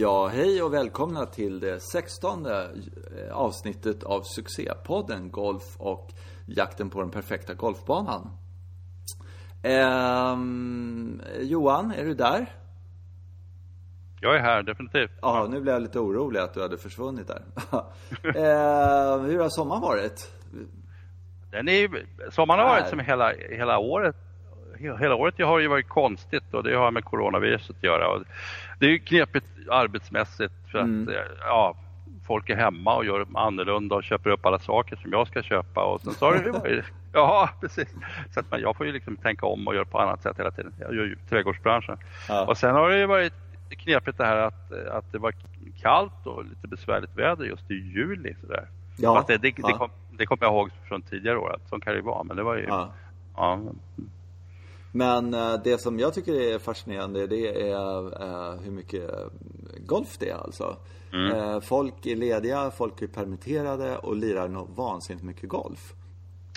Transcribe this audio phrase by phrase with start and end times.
[0.00, 2.70] Ja, hej och välkomna till det sextonde
[3.18, 6.12] eh, avsnittet av succépodden Golf och
[6.46, 8.30] jakten på den perfekta golfbanan.
[9.62, 12.46] Ehm, Johan, är du där?
[14.20, 15.10] Jag är här, definitivt.
[15.22, 17.42] Ja, nu blev jag lite orolig att du hade försvunnit där.
[18.22, 20.32] ehm, hur har sommaren varit?
[21.50, 24.16] Den är, sommaren har varit som hela, hela året.
[24.78, 28.24] Hela året har ju varit konstigt och det har med coronaviruset att göra.
[28.80, 31.14] Det är ju knepigt arbetsmässigt för att mm.
[31.40, 31.76] ja,
[32.26, 35.84] folk är hemma och gör annorlunda och köper upp alla saker som jag ska köpa
[35.84, 37.88] och sen så har det varit Ja, precis.
[38.34, 40.72] Så att jag får ju liksom tänka om och göra på annat sätt hela tiden.
[40.80, 41.98] Jag gör ju trädgårdsbranschen.
[42.28, 42.46] Ja.
[42.46, 43.32] Och sen har det ju varit
[43.70, 45.34] knepigt det här att, att det var
[45.82, 48.34] kallt och lite besvärligt väder just i juli.
[48.40, 48.68] Sådär.
[48.96, 49.18] Ja.
[49.18, 49.66] Att det, det, ja.
[49.68, 52.22] det, kom, det kommer jag ihåg från tidigare år, att så kan det ju vara.
[52.22, 52.66] Men det var ju...
[52.68, 52.92] Ja.
[54.92, 59.10] Men eh, det som jag tycker är fascinerande det är uh, hur mycket
[59.78, 60.76] golf det är alltså.
[61.12, 61.36] Mm.
[61.36, 65.92] Uh, folk är lediga, folk är permitterade och lirar något vansinnigt mycket golf.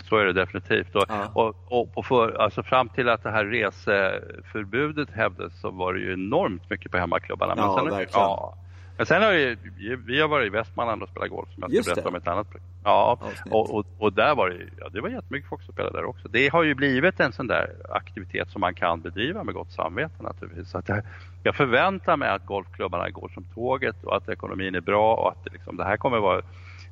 [0.10, 0.96] Så är det definitivt.
[0.96, 1.32] Och, ja.
[1.34, 6.00] och, och, och för, alltså fram till att det här reseförbudet hävdes så var det
[6.00, 7.56] ju enormt mycket på hemmaklubbarna.
[7.56, 8.22] Men ja, sen, verkligen.
[8.22, 8.58] Ja,
[8.98, 9.58] men sen har vi,
[10.06, 12.48] vi har varit i Västmanland och spelat golf som jag ska berätta om ett annat
[12.84, 13.20] Ja,
[13.50, 16.28] och, och, och, där var det, ja, det var jättemycket folk som spelade där också.
[16.28, 20.24] Det har ju blivit en sån där aktivitet som man kan bedriva med gott samvete
[20.24, 20.70] naturligtvis.
[20.70, 21.02] Så jag,
[21.44, 25.44] jag förväntar mig att golfklubbarna går som tåget och att ekonomin är bra och att
[25.44, 26.42] det, liksom, det här kommer vara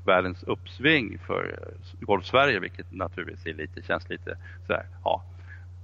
[0.05, 1.59] världens uppsving för
[1.99, 5.23] Golf-Sverige, vilket naturligtvis är lite, känns lite sådär, ja,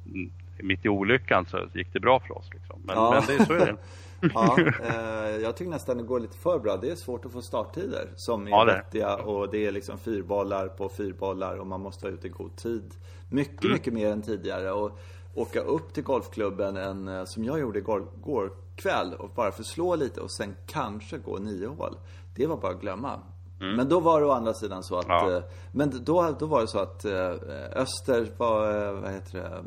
[0.06, 0.32] mm,
[0.64, 2.50] mitt i olyckan så gick det bra för oss.
[2.54, 2.82] Liksom.
[2.84, 3.12] Men, ja.
[3.28, 3.78] men det, så är det.
[4.34, 6.78] ja, eh, jag tycker nästan det går lite för bra.
[6.78, 10.68] Det är svårt att få starttider som är ja, vettiga och det är liksom fyrbollar
[10.68, 12.94] på fyrbollar och man måste vara ute i god tid.
[13.30, 13.74] Mycket, mm.
[13.74, 14.72] mycket mer än tidigare.
[14.72, 15.00] Och
[15.36, 19.96] åka upp till golfklubben än, eh, som jag gjorde igår, igår kväll och bara förslå
[19.96, 21.98] lite och sen kanske gå nio hål.
[22.36, 23.20] Det var bara att glömma.
[23.60, 23.76] Mm.
[23.76, 25.32] Men då var det å andra sidan så att, ja.
[25.32, 27.32] Eh, men då, då var det så att eh,
[27.76, 29.62] Öster var, eh, vad heter det,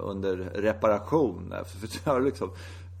[0.00, 1.54] under reparation.
[1.66, 2.50] För jag har liksom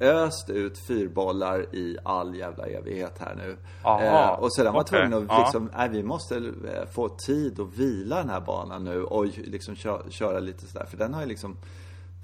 [0.00, 3.56] öst ut fyrbollar i all jävla evighet här nu.
[3.84, 5.00] Eh, och sedan var okay.
[5.00, 6.52] tvungen att liksom, nej vi måste
[6.94, 10.86] få tid att vila den här banan nu och liksom köra, köra lite sådär.
[10.90, 11.56] För den har ju liksom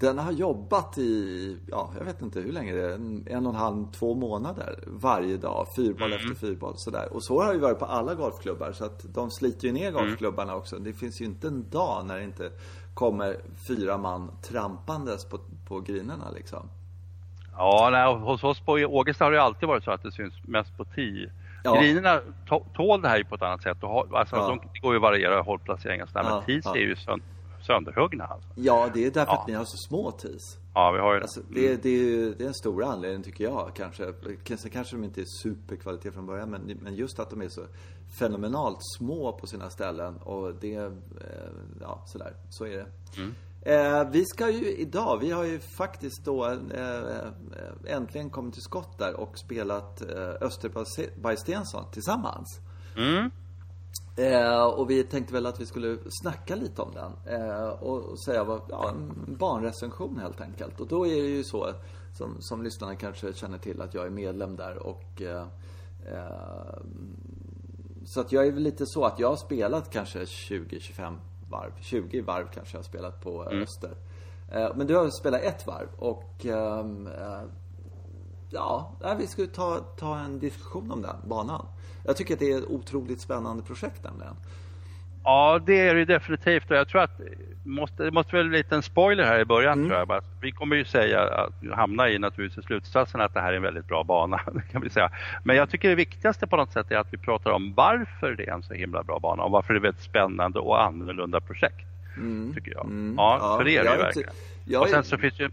[0.01, 3.53] den har jobbat i, ja, jag vet inte hur länge det är, en, en och
[3.53, 5.67] en halv, två månader varje dag.
[5.75, 6.19] Fyrboll mm.
[6.19, 7.13] efter fyrboll sådär.
[7.13, 8.71] Och så har det ju varit på alla golfklubbar.
[8.71, 10.01] Så att de sliter ju ner mm.
[10.01, 10.79] golfklubbarna också.
[10.79, 12.51] Det finns ju inte en dag när det inte
[12.93, 16.69] kommer fyra man trampandes på, på grinerna liksom.
[17.57, 20.77] Ja, nej, hos oss på Ågesta har det alltid varit så att det syns mest
[20.77, 21.31] på tio.
[21.63, 21.81] Ja.
[21.81, 22.21] Grinerna
[22.73, 23.77] tål det här ju på ett annat sätt.
[23.83, 24.47] Och, alltså, ja.
[24.47, 26.25] De går ju att variera hållplaceringar och sådär.
[26.29, 26.35] Ja.
[26.35, 26.75] Men TIS ja.
[26.75, 27.25] är ju sönder
[27.73, 28.49] sönderhuggna alltså.
[28.55, 29.41] Ja, det är därför ja.
[29.41, 30.57] att ni har så små tis.
[30.73, 31.83] Ja, vi har ju alltså, det.
[31.83, 34.13] Det är, det är en stor anledning tycker jag kanske.
[34.45, 37.65] Sen kanske de inte är superkvalitet från början, men, men just att de är så
[38.19, 40.91] fenomenalt små på sina ställen och det, eh,
[41.81, 42.85] ja sådär, så är det.
[43.17, 43.33] Mm.
[43.61, 47.27] Eh, vi ska ju idag, vi har ju faktiskt då eh,
[47.87, 52.59] äntligen kommit till skott där och spelat eh, Öster Stensson tillsammans.
[52.97, 53.31] Mm.
[54.15, 57.35] Eh, och vi tänkte väl att vi skulle snacka lite om den.
[57.35, 60.79] Eh, och säga vad, ja, en barnrecension helt enkelt.
[60.79, 61.73] Och då är det ju så,
[62.13, 65.47] som, som lyssnarna kanske känner till, att jag är medlem där och eh,
[66.05, 66.77] eh
[68.05, 71.17] Så att jag är väl lite så att jag har spelat kanske 20-25
[71.49, 71.71] varv.
[71.81, 73.63] 20 varv kanske jag har spelat på mm.
[73.63, 73.95] Öster.
[74.51, 77.41] Eh, men du har spelat ett varv och ehm, eh,
[78.51, 81.65] Ja, vi skulle ta, ta en diskussion om den banan.
[82.05, 84.35] Jag tycker att det är ett otroligt spännande projekt nämligen.
[85.23, 87.21] Ja, det är det definitivt och jag tror att
[87.63, 89.89] måste, det måste väl en liten spoiler här i början mm.
[89.89, 90.07] tror jag.
[90.07, 90.21] Bara.
[90.41, 93.87] Vi kommer ju säga, att, hamna i naturligtvis slutsatsen att det här är en väldigt
[93.87, 94.37] bra bana.
[94.71, 95.11] kan vi säga.
[95.43, 98.47] Men jag tycker det viktigaste på något sätt är att vi pratar om varför det
[98.47, 101.90] är en så himla bra bana och varför det är ett spännande och annorlunda projekt.
[102.17, 102.53] Mm.
[102.53, 102.85] Tycker jag.
[102.85, 103.15] Mm.
[103.17, 104.33] Ja, ja, för det är det verkligen.
[104.65, 105.49] Jag, och sen så finns ju...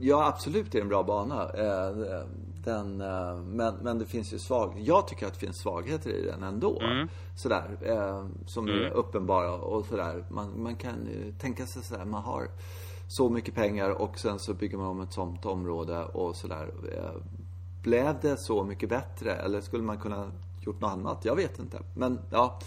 [0.00, 1.42] Ja, absolut det är en bra bana.
[1.42, 2.24] Eh,
[2.64, 4.74] den, eh, men, men det finns ju svag...
[4.78, 6.80] Jag tycker att det finns svagheter i den ändå.
[6.80, 7.08] Mm.
[7.36, 7.76] Sådär.
[7.80, 8.84] Eh, som mm.
[8.84, 10.24] är uppenbara och sådär.
[10.28, 12.04] Man, man kan ju tänka sig sådär.
[12.04, 12.48] Man har
[13.08, 16.70] så mycket pengar och sen så bygger man om ett sånt område och sådär.
[17.82, 19.32] Blev det så mycket bättre?
[19.32, 21.24] Eller skulle man kunna gjort något annat?
[21.24, 21.78] Jag vet inte.
[21.94, 22.58] Men ja.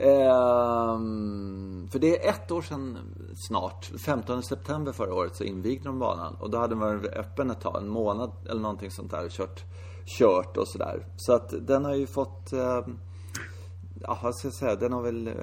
[0.00, 2.98] Ehm, för det är ett år sedan
[3.36, 3.84] snart.
[3.84, 6.34] 15 september förra året så invigde de banan.
[6.34, 9.28] Och då hade den varit öppen ett tag, en månad eller någonting sånt där.
[9.28, 9.64] Kört,
[10.06, 11.06] kört och sådär.
[11.16, 12.52] Så att den har ju fått...
[12.52, 12.86] Eh,
[14.00, 14.76] ja, vad ska jag säga?
[14.76, 15.26] Den har väl...
[15.26, 15.34] Eh,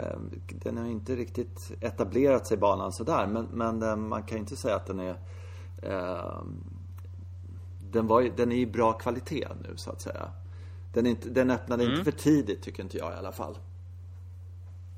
[0.49, 3.27] den har inte riktigt etablerat sig banan sådär.
[3.27, 5.19] Men, men eh, man kan ju inte säga att den är...
[5.81, 6.41] Eh,
[7.91, 10.31] den, var, den är i bra kvalitet nu så att säga.
[10.93, 11.93] Den, inte, den öppnade mm.
[11.93, 13.57] inte för tidigt tycker inte jag i alla fall.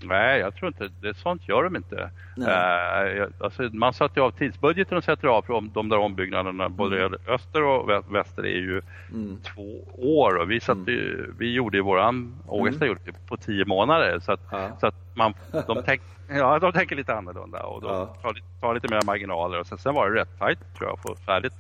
[0.02, 1.14] Nej, jag tror inte det.
[1.14, 2.10] Sånt gör de inte.
[2.38, 6.66] Uh, alltså, man sätter av tidsbudgeten och sätter av för de där ombyggnaderna.
[6.66, 6.78] Mm.
[6.78, 8.82] Både öster och väster är ju
[9.12, 9.38] mm.
[9.56, 10.38] två år.
[10.38, 11.36] Och vi, satt, mm.
[11.38, 12.88] vi gjorde ju våran, Ågesta mm.
[12.88, 14.20] gjorde på tio månader.
[14.20, 14.78] Så att, ja.
[14.80, 15.34] så att man,
[15.68, 18.06] de, tänk, ja, de tänker lite annorlunda och de ja.
[18.06, 19.60] tar, tar, lite mer marginaler.
[19.60, 21.54] Och sen, sen var det rätt tajt tror jag att få färdigt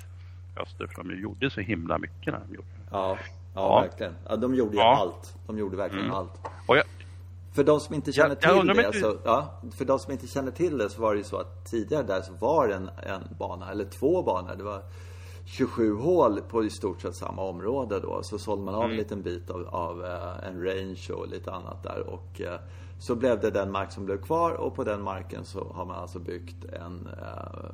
[0.57, 0.87] öster.
[0.87, 2.87] För de gjorde så himla mycket när de gjorde det.
[2.91, 3.17] Ja,
[3.55, 3.81] ja, ja.
[3.81, 4.13] verkligen.
[4.29, 5.35] Ja, de gjorde ju allt.
[5.47, 6.17] De gjorde verkligen mm.
[6.17, 6.31] allt.
[6.65, 6.83] Och jag,
[7.51, 10.51] för de som inte känner till ja, det, alltså, ja, för de som inte känner
[10.51, 13.21] till det så var det ju så att tidigare där så var det en, en
[13.39, 14.55] bana, eller två banor.
[14.55, 14.83] Det var
[15.45, 18.23] 27 hål på i stort sett samma område då.
[18.23, 18.91] Så sålde man av mm.
[18.91, 21.99] en liten bit av, av uh, en range och lite annat där.
[22.07, 22.55] Och uh,
[22.99, 25.95] så blev det den mark som blev kvar och på den marken så har man
[25.95, 27.69] alltså byggt en uh,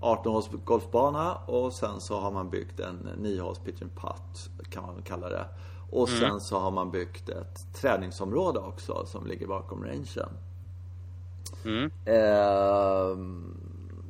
[0.00, 5.02] 18-håls golfbana och sen så har man byggt en 9-håls pitch and putt kan man
[5.02, 5.46] kalla det.
[5.94, 6.20] Och mm.
[6.20, 10.28] sen så har man byggt ett träningsområde också som ligger bakom rangen.
[11.64, 11.90] Mm.
[12.04, 13.18] Eh,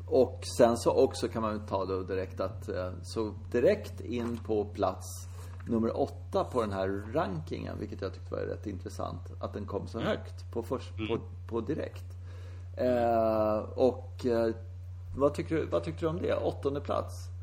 [0.06, 4.64] och sen så också kan man ta då direkt att, eh, så direkt in på
[4.64, 5.28] plats
[5.66, 9.86] nummer åtta på den här rankingen, vilket jag tyckte var rätt intressant, att den kom
[9.86, 10.10] så mm.
[10.10, 11.08] högt på, först, mm.
[11.08, 12.16] på, på direkt.
[12.76, 14.26] Eh, och
[15.16, 16.34] vad, tycker du, vad tyckte du om det?
[16.34, 17.33] Åttonde plats?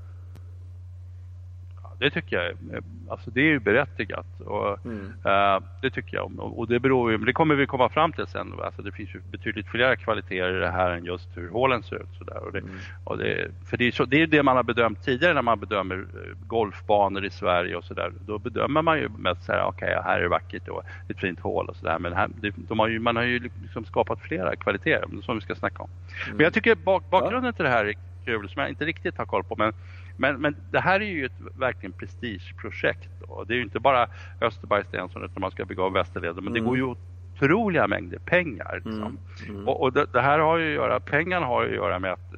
[2.01, 4.41] Det tycker jag, alltså det är ju berättigat.
[4.45, 5.13] Och, mm.
[5.25, 6.39] uh, det tycker jag.
[6.39, 8.53] Och det beror ju, det kommer vi komma fram till sen.
[8.63, 11.95] Alltså det finns ju betydligt fler kvaliteter i det här än just hur hålen ser
[11.95, 12.09] ut.
[12.17, 12.45] Så där.
[12.45, 12.75] Och det, mm.
[13.03, 15.59] och det, för det är, så, det är det man har bedömt tidigare när man
[15.59, 18.11] bedömer eh, golfbanor i Sverige och sådär.
[18.25, 21.19] Då bedömer man ju mest så här, okej okay, här är det vackert och ett
[21.19, 21.99] fint hål och sådär.
[21.99, 25.41] Men här, det, de har ju, man har ju liksom skapat flera kvaliteter som vi
[25.41, 25.89] ska snacka om.
[26.25, 26.37] Mm.
[26.37, 27.51] Men jag tycker bak, bakgrunden ja.
[27.51, 27.95] till det här är
[28.25, 29.55] kul som jag inte riktigt har koll på.
[29.57, 29.73] Men
[30.21, 33.09] men, men det här är ju ett verkligen prestigeprojekt.
[33.27, 33.43] Då.
[33.43, 34.07] Det är ju inte bara
[34.41, 36.35] Österberg Stensson utan man ska bygga av Västerleden.
[36.35, 36.53] Men mm.
[36.53, 38.81] det går ju otroliga mängder pengar.
[38.85, 39.17] Liksom.
[39.43, 39.55] Mm.
[39.55, 39.67] Mm.
[39.67, 42.11] Och, och det, det, här har ju att göra, pengarna har ju att göra med
[42.11, 42.33] att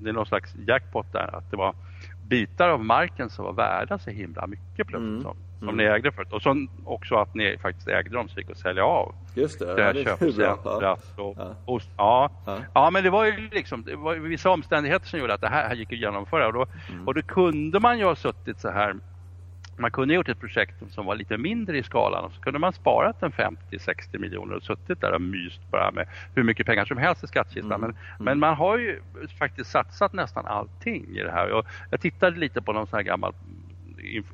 [0.00, 1.36] det är någon slags jackpot där.
[1.36, 1.74] Att det var
[2.28, 5.24] bitar av marken som var värda så himla mycket plötsligt.
[5.24, 5.36] Mm.
[5.58, 6.32] Som, ni ägde förut.
[6.32, 9.14] Och så också att ni faktiskt ägde dem så det gick att sälja av.
[9.34, 10.58] Just det, det här ja, köpcentret.
[10.64, 10.98] Ja.
[11.64, 12.30] Och, ja.
[12.46, 12.58] Ja.
[12.74, 12.90] ja.
[12.90, 15.92] men det var ju liksom det var vissa omständigheter som gjorde att det här gick
[15.92, 16.46] att genomföra.
[16.46, 17.08] Och då, mm.
[17.08, 18.96] och då kunde man ju ha suttit så här
[19.78, 22.58] man kunde ha gjort ett projekt som var lite mindre i skalan och så kunde
[22.58, 26.84] man sparat en 50-60 miljoner och suttit där och myst bara med hur mycket pengar
[26.84, 27.72] som helst i skattkistan.
[27.72, 27.80] Mm.
[27.80, 28.24] Men, mm.
[28.24, 29.00] men man har ju
[29.38, 31.50] faktiskt satsat nästan allting i det här.
[31.52, 33.34] Och jag tittade lite på någon sån här gammal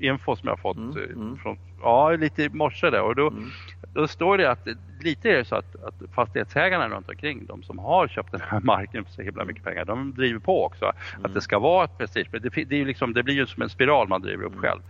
[0.00, 1.36] info som jag fått mm, eh, mm.
[1.36, 3.50] från, ja lite i morse där och då, mm.
[3.94, 4.68] då står det att
[5.00, 8.60] lite är det så att, att fastighetsägarna runt omkring de som har köpt den här
[8.60, 11.40] marken för så himla mycket pengar, de driver på också att det mm.
[11.40, 12.28] ska vara ett prestige.
[12.32, 14.62] Men det, det, är liksom, det blir ju som en spiral man driver upp mm.
[14.62, 14.80] själv.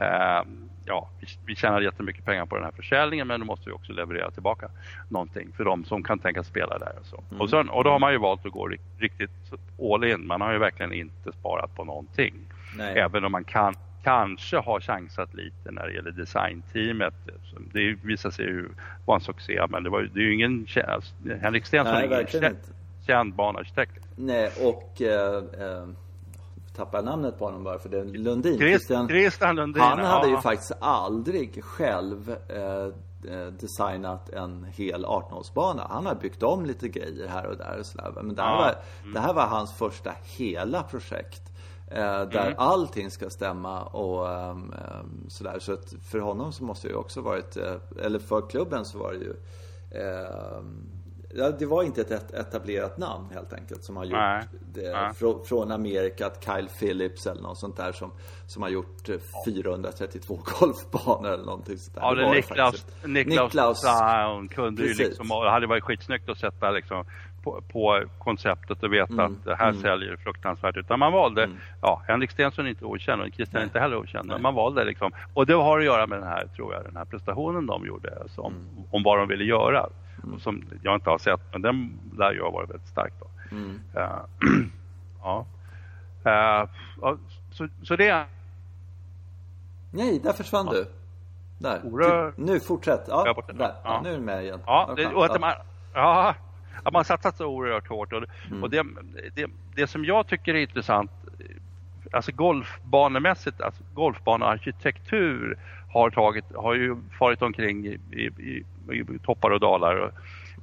[0.00, 0.52] Uh,
[0.84, 3.92] ja, vi, vi tjänar jättemycket pengar på den här försäljningen men då måste vi också
[3.92, 4.70] leverera tillbaka
[5.08, 6.92] någonting för de som kan tänka spela där.
[7.00, 7.22] Och, så.
[7.30, 7.40] Mm.
[7.40, 9.30] och, sen, och då har man ju valt att gå riktigt
[9.94, 10.26] all in.
[10.26, 12.34] Man har ju verkligen inte sparat på någonting.
[12.76, 12.98] Nej.
[12.98, 17.14] Även om man kan kanske har chansat lite när det gäller designteamet.
[17.72, 18.68] Det visar sig ju
[19.04, 20.66] vara en succé men det, var, det är ju ingen
[21.40, 22.56] Henrik Stensson är ingen
[23.06, 23.92] känd, banarkitekt.
[24.16, 25.88] Nej och eh, eh,
[26.76, 28.58] tappar namnet på honom bara för det Lundin.
[28.58, 29.82] Christian, Christian Lundin.
[29.82, 30.36] Han hade ja.
[30.36, 32.84] ju faktiskt aldrig själv eh,
[33.32, 35.86] eh designat en hel 18-hålsbana.
[35.88, 38.12] Han har byggt om lite grejer här och där och sådär.
[38.22, 38.58] Men det här, ja.
[38.58, 39.14] var, mm.
[39.14, 41.49] det här var hans första hela projekt.
[41.90, 42.54] Eh, där mm.
[42.58, 44.74] allting ska stämma och um,
[45.28, 45.58] sådär.
[45.58, 48.98] Så att för honom så måste det ju också varit, eh, eller för klubben så
[48.98, 49.34] var det ju
[49.90, 50.62] eh,
[51.34, 54.44] Ja, det var inte ett etablerat namn helt enkelt som har gjort Nej.
[54.74, 55.14] det Nej.
[55.14, 58.12] Från, från Amerika, att Kyle Phillips eller något sånt där som,
[58.46, 59.08] som har gjort
[59.46, 62.02] 432 golfbanor eller någonting sånt där.
[62.02, 65.00] Ja, det, det Niklas, Niklas, Niklas Brown kunde Precis.
[65.00, 67.04] ju liksom, det hade varit skitsnyggt att sätta liksom
[67.42, 69.24] på, på konceptet och veta mm.
[69.24, 69.82] att det här mm.
[69.82, 70.76] säljer fruktansvärt.
[70.76, 71.56] Utan man valde, mm.
[71.82, 74.28] ja, Henrik Stensson är inte okänd och Christian är inte heller okänd.
[74.28, 76.96] Men man valde liksom, och det har att göra med den här, tror jag, den
[76.96, 78.84] här prestationen de gjorde, alltså, om, mm.
[78.90, 79.86] om vad de ville göra.
[80.24, 80.40] Mm.
[80.40, 81.98] Som jag inte har sett, men den
[82.32, 83.26] ju ha varit väldigt stark då.
[83.56, 84.20] Uh,
[85.22, 85.46] ja.
[86.26, 87.16] Uh,
[87.52, 88.26] så, så det...
[89.90, 90.72] Nej, där försvann ja.
[90.72, 90.86] du.
[91.58, 91.80] Där.
[91.84, 92.32] Orör...
[92.36, 93.04] Nu, fortsätt.
[93.08, 93.74] Ja, där.
[93.84, 94.00] Ja.
[94.04, 94.60] nu är du med igen.
[94.66, 95.52] Ja, det, och att man,
[95.94, 96.34] ja,
[96.82, 98.12] att man satsat så oerhört hårt.
[98.12, 98.62] Och, mm.
[98.62, 98.86] och det,
[99.34, 101.10] det, det, som jag tycker är intressant,
[102.12, 105.58] alltså golfbanemässigt, alltså golfbanearkitektur
[105.92, 109.96] har, tagit, har ju farit omkring i, i, i, i toppar och dalar.
[109.96, 110.10] Och,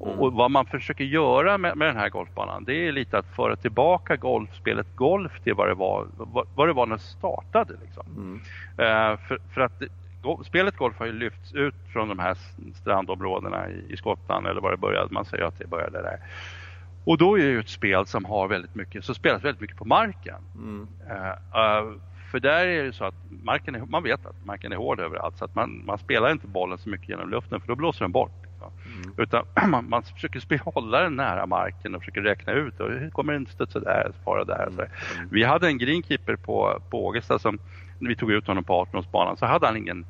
[0.02, 0.20] Mm.
[0.20, 3.56] Och vad man försöker göra med, med, den här golfbanan det är lite att föra
[3.56, 7.74] tillbaka golfspelet golf till vad det var, vad, vad det var när det startade.
[7.84, 8.06] Liksom.
[8.18, 8.36] Mm.
[8.36, 9.82] Uh, för, för, att
[10.46, 12.38] spelet golf har ju lyfts ut från de här
[12.74, 15.14] strandområdena i, i Skottland eller var det började.
[15.14, 16.20] Man säger att det började där.
[17.04, 19.78] Och då är det ju ett spel som har väldigt mycket, så spelas väldigt mycket
[19.78, 20.42] på marken.
[20.56, 20.88] Mm.
[21.12, 21.98] Uh, uh,
[22.32, 25.38] för där är det så att marken är, man vet att marken är hård överallt
[25.38, 28.12] så att man, man spelar inte bollen så mycket genom luften för då blåser den
[28.12, 28.48] bort.
[28.86, 29.14] Mm.
[29.18, 33.34] Utan man, man försöker hålla den nära marken och försöker räkna ut och hur kommer
[33.34, 34.68] den studsa där, fara där.
[34.68, 35.30] Mm.
[35.32, 37.60] Vi hade en greenkeeper på, på Ågesta som,
[38.00, 40.06] när vi tog ut honom på 18-årsbanan så hade han ingen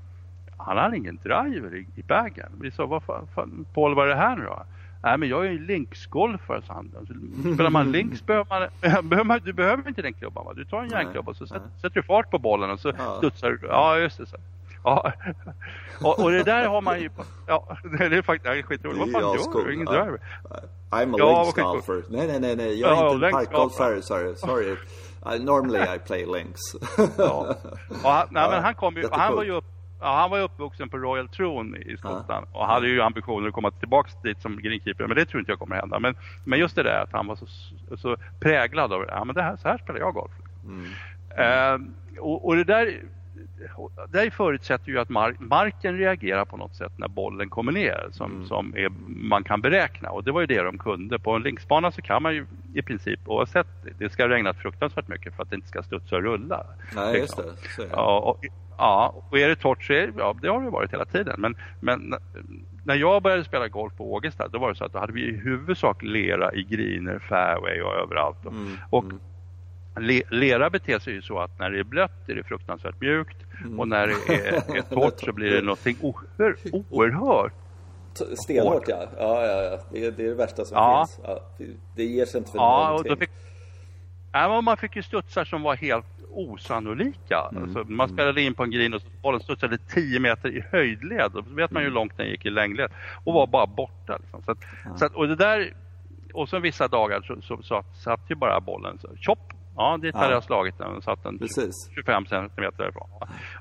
[0.67, 2.49] han hade ingen driver i, i bagen.
[2.61, 4.63] Vi sa, vad fan, Paul vad är det här nu då?
[5.03, 6.91] Nej men jag är ju linksgolfare sa han.
[7.53, 10.53] Spelar man links behöver man, du behöver inte den klubban va?
[10.53, 13.17] Du tar en järnklubba och så sätter, sätter du fart på bollen och så ja.
[13.17, 13.67] studsar du.
[13.67, 14.25] Ja just det.
[14.25, 14.37] Så.
[14.83, 15.13] Ja.
[16.01, 17.09] Och, och, det där har man ju...
[17.47, 18.99] Ja, det är faktiskt skitroligt.
[18.99, 19.73] Vad fan gör du?
[19.73, 20.19] Ingen driver?
[20.89, 22.03] I'm a ja, links golfer.
[22.09, 22.79] Nej, nej, nej, nej.
[22.79, 24.01] Jag är ja, inte en parkgolfare.
[24.01, 24.35] Sorry.
[24.35, 24.75] sorry.
[25.35, 26.61] I, normally I play links.
[27.17, 27.55] ja.
[28.03, 29.09] Och han, nej, men han kom ju...
[29.11, 29.65] Han var ju upp,
[29.99, 32.59] Ja, han var uppvuxen på Royal Throne i Skottland ja.
[32.59, 35.07] och hade ju ambitioner att komma tillbaka dit som greenkeeper.
[35.07, 35.99] Men det tror inte jag kommer att hända.
[35.99, 37.45] Men, men just det där att han var så,
[37.97, 40.31] så präglad av ja, men det här, så här spelar jag golf.
[40.65, 40.85] Mm.
[41.29, 41.81] Mm.
[41.81, 41.87] Uh,
[42.19, 43.01] och, och, det där
[44.09, 48.31] det förutsätter ju att mark, marken reagerar på något sätt när bollen kommer ner som,
[48.31, 48.47] mm.
[48.47, 51.19] som är, man kan beräkna och det var ju det de kunde.
[51.19, 53.67] På en linksbana så kan man ju i princip oavsett,
[53.99, 56.65] det ska regna fruktansvärt mycket för att det inte ska studsa och rulla.
[56.95, 57.43] Nej, just det.
[57.91, 58.45] Ja, och,
[58.77, 61.35] ja, och är det torrt så är det, ja, det har det varit hela tiden.
[61.37, 62.15] Men, men
[62.83, 65.29] när jag började spela golf på Ågesta då var det så att då hade vi
[65.29, 68.45] i huvudsak lera i greener, fairway och överallt.
[68.45, 68.77] Mm.
[68.89, 69.19] Och mm.
[69.99, 73.37] Le, lera beter sig ju så att när det är blött är det fruktansvärt mjukt
[73.61, 73.79] mm.
[73.79, 76.55] och när det är, är torrt så blir det någonting oer,
[76.89, 77.53] oerhört
[78.35, 79.07] Stenhårt ja.
[79.17, 79.79] Ja, ja, ja.
[79.91, 81.07] Det, är, det är det värsta som ja.
[81.07, 81.19] finns.
[81.23, 81.39] Ja,
[81.95, 83.11] det ger sig inte för ja, någonting.
[83.11, 83.29] Och då fick,
[84.31, 86.05] ja, man fick ju studsar som var helt
[86.37, 87.49] osannolika.
[87.51, 87.63] Mm.
[87.63, 91.35] Alltså, man spelade in på en green och bollen studsade 10 meter i höjdled.
[91.35, 91.93] Och så vet man ju hur mm.
[91.93, 92.91] långt den gick i längdled.
[93.23, 94.17] Och var bara borta.
[94.17, 94.43] Liksom.
[94.43, 94.97] Så, att, ja.
[94.97, 95.73] så att, och det där
[96.33, 100.15] och så vissa dagar så, så, så satt ju bara bollen så, chopp Ja, dit
[100.15, 100.33] hade ja.
[100.33, 101.01] jag slagit den.
[101.01, 101.89] Satt den Precis.
[101.95, 103.09] 25 centimeter därifrån.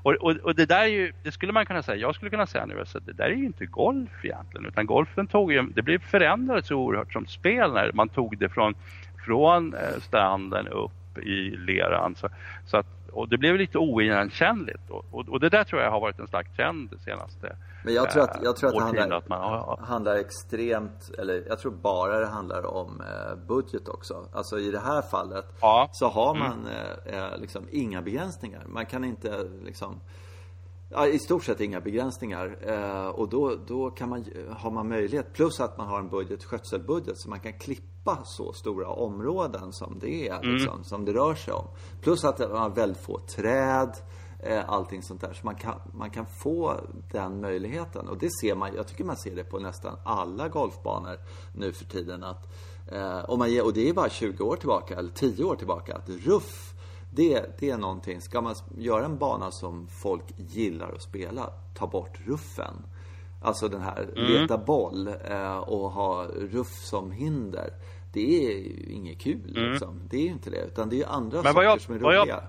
[0.03, 2.47] Och, och, och, det där är ju, det skulle man kunna säga, jag skulle kunna
[2.47, 4.65] säga nu, så det där är ju inte golf egentligen.
[4.65, 8.49] Utan golfen tog ju, det blev förändrat så oerhört som spel när man tog det
[8.49, 8.75] från,
[9.25, 12.15] från eh, stranden upp i leran.
[12.15, 12.29] Så,
[12.65, 14.89] så att och det blev lite oigenkännligt.
[14.89, 17.93] Och, och, och, det där tror jag har varit en stark trend det senaste Men
[17.93, 21.59] jag tror att, jag tror att det handlar, att man, ja, handlar extremt, eller jag
[21.59, 24.27] tror bara det handlar om eh, budget också.
[24.33, 25.89] Alltså i det här fallet ja.
[25.91, 26.47] så har mm.
[26.47, 26.67] man
[27.05, 27.41] mm.
[27.41, 28.63] liksom inga begränsningar.
[28.67, 29.99] Man kan inte liksom
[30.89, 32.57] Ja, i stort sett inga begränsningar.
[32.61, 36.43] Eh, och då, då kan man, har man möjlighet, plus att man har en budget,
[36.43, 40.55] skötselbudget, så man kan klippa så stora områden som det är, mm.
[40.55, 41.65] liksom, som det rör sig om.
[42.01, 43.95] Plus att man har väldigt få träd,
[44.39, 45.33] eh, allting sånt där.
[45.33, 46.79] Så man kan, man kan få
[47.11, 48.07] den möjligheten.
[48.07, 51.17] Och det ser man, jag tycker man ser det på nästan alla golfbanor
[51.53, 52.23] nu för tiden.
[52.23, 52.47] Att,
[52.87, 56.09] eh, om man, och det är bara 20 år tillbaka, eller 10 år tillbaka, att
[56.09, 56.73] ruff
[57.17, 58.21] det, det är någonting.
[58.21, 62.73] Ska man göra en bana som folk gillar att spela, ta bort ruffen.
[63.41, 64.31] Alltså den här mm.
[64.31, 67.69] leta boll eh, och ha ruff som hinder.
[68.13, 69.71] Det är ju inget kul mm.
[69.71, 69.99] liksom.
[70.09, 70.65] Det är ju inte det.
[70.65, 72.25] Utan det är ju andra saker jag, som är roliga.
[72.27, 72.43] Jag,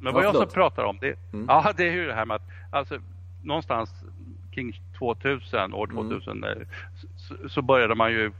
[0.00, 1.46] men vad ja, jag som pratar om det, mm.
[1.48, 2.98] ja, det är ju det här med att alltså,
[3.42, 3.90] någonstans
[4.52, 6.68] kring 2000, år 2000 mm.
[7.16, 8.32] så, så, började man ju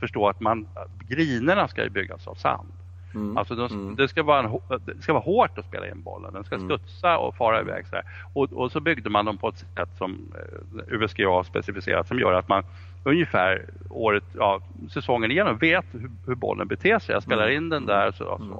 [0.00, 0.68] förstå att man,
[1.08, 2.72] grinerna ska byggas av sand.
[3.14, 3.36] Mm.
[3.36, 3.96] Alltså de, mm.
[3.96, 6.32] det, ska vara en, det ska vara hårt att spela in bollen.
[6.32, 6.66] Den ska mm.
[6.66, 7.86] studsa och fara iväg.
[7.86, 7.96] Så
[8.32, 12.18] och, och, så byggde man dem på ett sätt som eh, USGA har specificerat som
[12.18, 12.64] gör att man
[13.04, 17.12] ungefär året, ja, säsongen igenom vet hur, hur bollen beter sig.
[17.12, 17.56] Jag spelar mm.
[17.56, 18.24] in den där så.
[18.38, 18.58] så.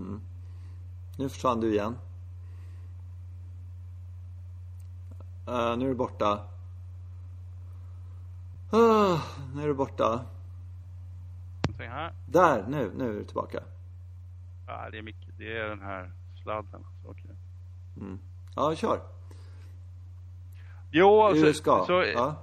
[0.00, 0.20] Mm.
[1.18, 1.96] Nu försvann du igen.
[5.48, 6.32] Uh, nu är du borta.
[8.74, 9.20] Uh,
[9.54, 10.20] nu är du borta.
[12.26, 13.60] Där, nu, nu är du tillbaka.
[14.66, 16.10] Ja, det är, mycket, det är den här
[16.42, 16.84] sladden.
[17.04, 17.30] Okay.
[17.96, 18.18] Mm.
[18.56, 19.00] Ja, kör.
[20.90, 21.84] Jo, alltså, ska.
[21.86, 22.36] Så, ja.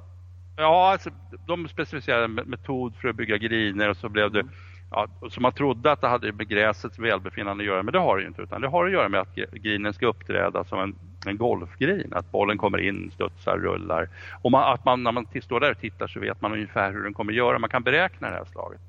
[0.55, 1.09] ja, alltså,
[1.45, 4.53] de specificerade en metod för att bygga griner och så blev det mm.
[4.93, 8.17] Ja, så man trodde att det hade med gräsets välbefinnande att göra, men det har
[8.17, 8.41] det ju inte.
[8.41, 12.13] Utan det har att göra med att grinen ska uppträda som en, en golfgrin.
[12.13, 14.09] Att bollen kommer in, studsar, rullar.
[14.41, 17.03] Och man, att man, när man står där och tittar så vet man ungefär hur
[17.03, 17.59] den kommer göra.
[17.59, 18.81] Man kan beräkna det här slaget.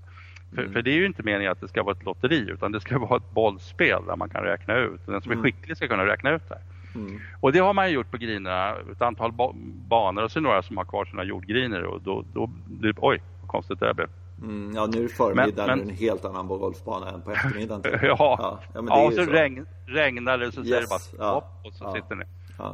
[0.55, 0.73] För, mm.
[0.73, 2.99] för, det är ju inte meningen att det ska vara ett lotteri utan det ska
[3.09, 5.07] vara ett bollspel där man kan räkna ut.
[5.07, 5.45] Den som är mm.
[5.45, 6.59] skicklig ska kunna räkna ut det
[6.95, 7.21] mm.
[7.41, 9.53] Och det har man gjort på grinerna, ett antal ba
[9.89, 13.51] banor och så några som har kvar sina jordgriner och då, då blir oj, vad
[13.51, 14.09] konstigt det blev.
[14.43, 17.99] Mm, ja, nu är förmiddagen men, men, en helt annan golfbana än på eftermiddagen.
[18.03, 21.45] ja, ja, ja, ja och så regn, regnar det så yes, säger det bara ja,
[21.65, 22.25] och så ja, sitter ni.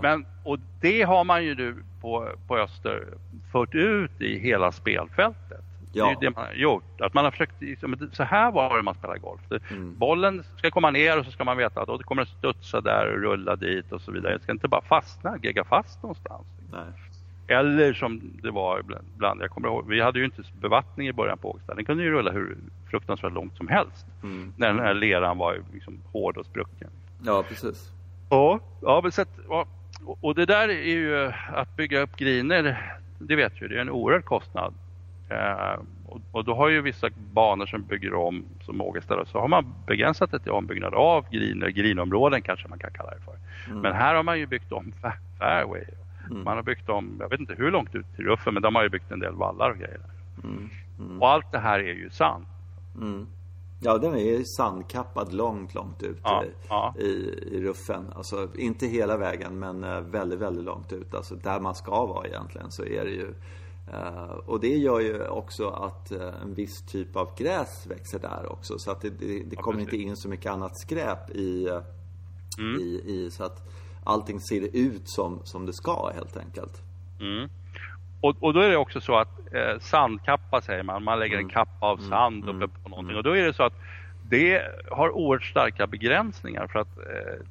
[0.02, 3.06] Men, och det har man ju nu på, på Öster
[3.52, 5.64] fört ut i hela spelfältet.
[5.92, 6.04] Ja.
[6.06, 7.00] Det är det man har gjort.
[7.00, 9.40] Att man har försökt, liksom, så här var det man spelar golf.
[9.70, 9.98] Mm.
[9.98, 13.12] Bollen ska komma ner och så ska man veta att då kommer den studsa där
[13.12, 14.36] och rulla dit och så vidare.
[14.36, 16.46] Det ska inte bara fastna, gegga fast någonstans.
[16.72, 16.92] Nej.
[17.50, 18.80] Eller som det var
[19.14, 21.74] ibland, jag kommer ihåg, vi hade ju inte bevattning i början på Ågesta.
[21.74, 22.56] Den kunde ju rulla hur
[22.90, 24.06] fruktansvärt långt som helst.
[24.22, 24.52] Mm.
[24.56, 26.90] När den här leran var liksom hård och sprucken.
[27.24, 27.92] Ja, precis.
[28.30, 29.38] Ja, ja men så att,
[30.20, 33.90] och det där är ju att bygga upp griner, det vet ju, det är en
[33.90, 34.74] oerhörd kostnad.
[35.30, 39.48] Eh, och, och, då har ju vissa banor som bygger om som Ågesta så har
[39.48, 43.36] man begränsat det till ombyggnad av griner, grinområden kanske man kan kalla det för.
[43.66, 43.80] Mm.
[43.80, 44.92] Men här har man ju byggt om
[45.38, 45.84] fairway.
[46.30, 46.44] Mm.
[46.44, 48.82] Man har byggt om, jag vet inte hur långt ut till ruffen men de har
[48.82, 50.00] ju byggt en del vallar och grejer.
[50.44, 50.70] Mm.
[50.98, 51.22] mm.
[51.22, 52.46] Och allt det här är ju sand.
[52.96, 53.26] Mm.
[53.80, 56.94] Ja, den är sandkappad långt, långt ut ja, i, ja.
[56.98, 57.04] i,
[57.52, 58.12] i ruffen.
[58.14, 61.14] Alltså inte hela vägen men eh, väldigt, väldigt långt ut.
[61.14, 63.34] Alltså där man ska vara egentligen så är det ju
[64.46, 68.78] och det gör ju också att uh, en viss typ av gräs växer där också.
[68.78, 71.68] Så att det, det, det kommer inte in så mycket annat skräp i,
[72.58, 72.80] mm.
[72.80, 73.68] i, i, så att
[74.04, 76.82] allting ser ut som, som det ska helt enkelt.
[77.20, 77.48] Mm.
[78.20, 81.40] Och, och, då är det också så att eh, sandkappa säger man, man lägger en
[81.40, 81.52] mm.
[81.52, 82.10] kappa av mm.
[82.10, 82.62] sand mm.
[82.62, 83.16] uppe på någonting.
[83.16, 83.74] Och då är det så att
[84.30, 87.44] det har oerhört starka begränsningar för att eh,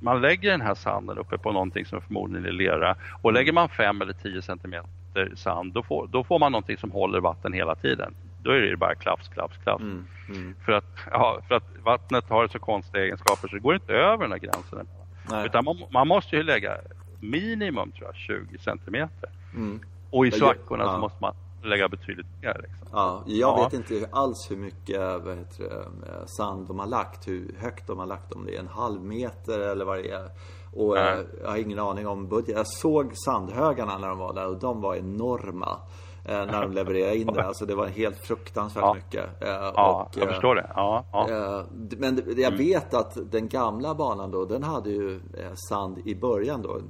[0.00, 3.68] man lägger den här sanden uppe på någonting som förmodligen är lera och lägger man
[3.68, 4.90] 5 eller 10 centimeter
[5.36, 8.14] sand då får, då får man någonting som håller vatten hela tiden.
[8.42, 9.82] Då är det bara klaps, klaps, klaps.
[9.82, 10.54] Mm, mm.
[10.64, 14.22] För, att, ja, för att vattnet har så konstiga egenskaper så det går inte över
[14.22, 14.86] den här gränsen.
[15.30, 15.46] Nej.
[15.46, 16.76] Utan man, man, måste ju lägga
[17.20, 19.30] minimum tror jag 20 centimeter.
[19.54, 19.80] Mm.
[20.10, 20.92] Och i svackorna ja.
[20.92, 22.60] så måste man lägga betydligt mer.
[22.62, 22.88] Liksom.
[22.92, 23.64] Ja, jag ja.
[23.64, 28.32] vet inte alls hur mycket det, sand de har lagt, hur högt de har lagt,
[28.32, 30.28] om det är en halv meter eller vad det är.
[30.74, 30.98] Och.
[30.98, 32.56] Eh, jag har ingen aning om budget.
[32.56, 35.78] Jag såg sandhögarna när de var där och de var enorma.
[36.24, 37.44] Eh, när de levererade in det.
[37.44, 38.94] Alltså det var helt fruktansvärt ja.
[38.94, 39.42] mycket.
[39.42, 40.70] Eh, ja, och, jag förstår det.
[40.74, 41.64] Ja, ja.
[41.98, 42.58] Men jag mm.
[42.58, 45.20] vet att den gamla banan då, den hade ju
[45.68, 46.80] sand i början då.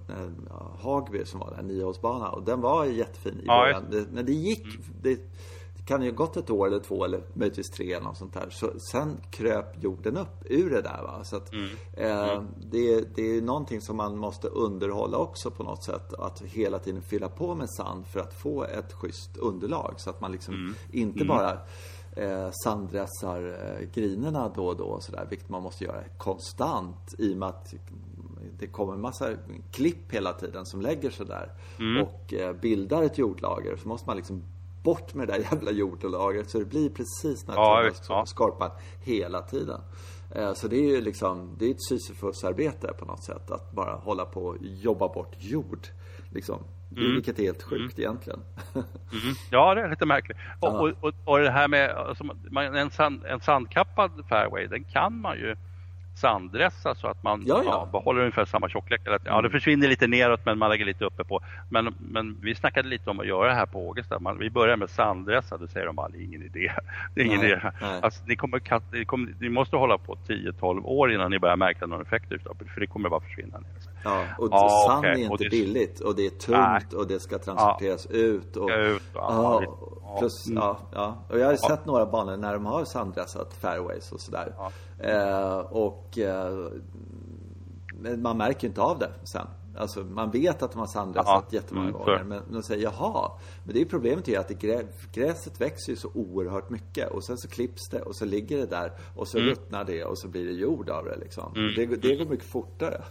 [0.83, 2.29] Hagby som var där, niohålsbana.
[2.29, 4.07] Och den var jättefin i början.
[4.13, 4.83] Men det gick, mm.
[5.03, 5.19] det,
[5.85, 8.51] kan ju gått ett år eller två eller möjligtvis tre eller något sånt där.
[8.51, 11.25] Så, sen kröp jorden upp ur det där va.
[11.25, 11.69] Så att, mm.
[11.93, 12.47] Eh, mm.
[12.71, 16.15] det, det är någonting som man måste underhålla också på något sätt.
[16.15, 19.95] Att hela tiden fylla på med sand för att få ett schysst underlag.
[19.97, 20.75] Så att man liksom mm.
[20.93, 21.29] inte mm.
[21.29, 21.53] bara
[22.17, 25.27] eh, sanddressar eh, grinerna då och då sådär.
[25.31, 27.75] Vilket man måste göra konstant i och med att
[28.59, 29.31] det kommer en massa
[29.73, 32.03] klipp hela tiden som lägger sig där mm.
[32.03, 33.77] och eh, bildar ett jordlager.
[33.77, 34.43] Så måste man liksom
[34.85, 38.71] bort med det där jävla jordlagret så det blir precis den här ja, skorpan
[39.01, 39.81] hela tiden.
[40.35, 43.95] Eh, så det är ju liksom, det är ett Sisyfos-arbete på något sätt att bara
[43.95, 45.87] hålla på och jobba bort jord.
[46.31, 46.59] Liksom.
[46.97, 47.15] Mm.
[47.15, 48.11] Vilket är helt sjukt mm.
[48.11, 48.41] egentligen.
[49.15, 49.35] Mm.
[49.51, 50.37] Ja, det är lite märkligt.
[50.61, 55.21] Och, och, och, och det här med alltså, en, sand, en sandkappad fairway, den kan
[55.21, 55.57] man ju
[56.15, 57.71] sanddressa så att man ja, ja.
[57.71, 59.01] Ja, behåller ungefär samma tjocklek.
[59.05, 59.51] Ja, det mm.
[59.51, 61.41] försvinner lite neråt men man lägger lite uppe på.
[61.71, 64.19] Men, men vi snackade lite om att göra det här på Ågesta.
[64.19, 66.73] Man, vi börjar med sanddressa, då säger de bara det är ingen idé.
[67.15, 67.61] Det är ingen nej, idé.
[67.81, 68.01] Nej.
[68.03, 68.61] Alltså, ni, kommer,
[68.93, 72.57] ni, kommer, ni måste hålla på 10-12 år innan ni börjar märka någon effekt utav
[72.59, 73.94] det, för det kommer bara försvinna ner.
[74.05, 75.23] Ja, och ja, sand okay.
[75.23, 75.51] är inte det...
[75.51, 76.99] billigt och det är tungt nej.
[77.01, 78.17] och det ska transporteras ja.
[78.17, 78.57] ut.
[78.57, 79.63] Och, ut ja,
[80.19, 80.59] plus, mm.
[80.59, 81.17] ja, ja.
[81.31, 84.55] Och jag har sett några banor när de har sanddressat fairways och sådär.
[84.99, 86.71] Eh, och eh,
[88.17, 89.47] man märker inte av det sen.
[89.77, 92.25] Alltså man vet att de har sanddressat jättemånga mm, gånger.
[92.25, 93.31] Men de säger jaha.
[93.65, 97.11] Men det är problemet är att det, gräset växer ju så oerhört mycket.
[97.11, 98.93] Och sen så klipps det och så ligger det där.
[99.17, 99.51] Och så mm.
[99.51, 101.53] ruttnar det och så blir det jord av det liksom.
[101.57, 101.75] Mm.
[101.77, 103.03] Det, det går mycket fortare.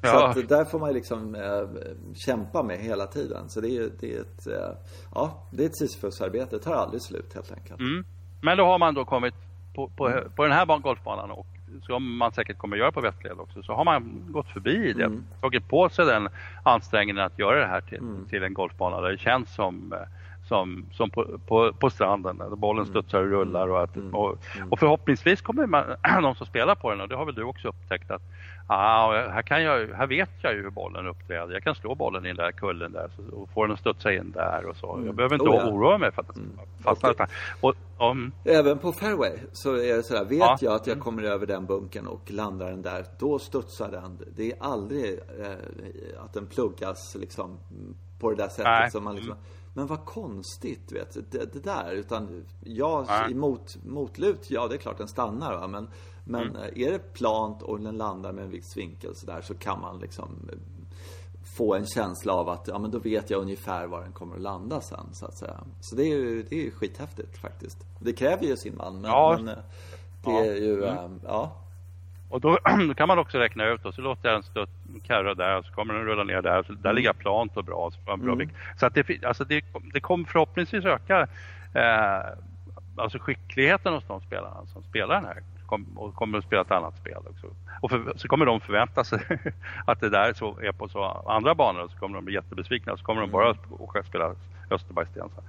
[0.00, 0.32] Ja.
[0.34, 3.48] Så att där får man liksom äh, kämpa med hela tiden.
[3.48, 4.76] Så det är, det är ett, äh,
[5.14, 6.56] ja, det är ett sisyfusarbete.
[6.56, 7.80] Det tar aldrig slut helt enkelt.
[7.80, 8.04] Mm.
[8.42, 9.34] Men då har man då kommit
[9.74, 11.46] på, på, på den här golfbanan och
[11.82, 15.24] som man säkert kommer göra på Västerled också, så har man gått förbi det, mm.
[15.40, 16.28] tagit på sig den
[16.62, 18.26] ansträngningen att göra det här till, mm.
[18.28, 19.94] till en golfbana där det känns som
[20.48, 22.92] som, som på, på, på stranden där bollen mm.
[22.92, 24.14] studsar och rullar och, att, mm.
[24.14, 24.38] och,
[24.70, 25.84] och förhoppningsvis kommer man,
[26.22, 28.22] de som spelar på den och det har väl du också upptäckt att
[28.72, 31.52] ah, här, kan jag, här vet jag ju hur bollen uppträder.
[31.52, 34.12] Jag kan slå bollen i den där kullen där så, och få den att studsa
[34.12, 34.94] in där och så.
[34.94, 35.06] Mm.
[35.06, 35.70] Jag behöver inte oh, ja.
[35.70, 36.66] oroa mig för att den mm.
[36.82, 37.10] fastnar.
[37.10, 37.26] Okay.
[37.60, 37.74] Och,
[38.10, 40.58] um, Även på fairway så är det sådär, vet ja.
[40.60, 41.04] jag att jag mm.
[41.04, 44.18] kommer över den bunken och landar den där, då studsar den.
[44.36, 47.58] Det är aldrig eh, att den pluggas liksom
[48.20, 48.90] på det där sättet Nej.
[48.90, 49.36] som man liksom.
[49.74, 51.92] Men vad konstigt, vet det, det där.
[51.92, 55.66] Utan ja, i mot, motlut, ja det är klart den stannar va.
[55.66, 55.88] Men,
[56.24, 56.62] men mm.
[56.76, 59.98] är det plant och den landar med en viss vinkel så där så kan man
[59.98, 60.50] liksom
[61.56, 64.42] få en känsla av att ja, men då vet jag ungefär var den kommer att
[64.42, 65.56] landa sen så att säga.
[65.80, 67.78] Så det är ju, det är ju skithäftigt faktiskt.
[67.98, 69.36] Det kräver ju sin man men, ja.
[69.36, 69.62] men det
[70.24, 70.44] ja.
[70.44, 71.20] är ju, mm.
[71.24, 71.56] ja.
[72.28, 72.58] Och då,
[72.88, 74.70] då, kan man också räkna ut och så låter jag den stött
[75.02, 76.62] karra där så kommer den rulla ner där.
[76.62, 76.96] Så där mm.
[76.96, 77.90] ligger plant och bra.
[77.90, 78.50] Så, bra mm.
[78.80, 81.26] så att det, alltså det, det kommer förhoppningsvis öka
[81.74, 82.38] eh,
[82.96, 86.70] alltså skickligheten hos de spelarna som spelar den här kom, och kommer att spela ett
[86.70, 87.46] annat spel också.
[87.82, 89.18] Och för, så kommer de förvänta sig
[89.86, 92.96] att det där så är på så andra banor och så kommer de bli jättebesvikna
[92.96, 94.34] så kommer de bara åka och spela
[94.70, 95.42] Österbergstensa.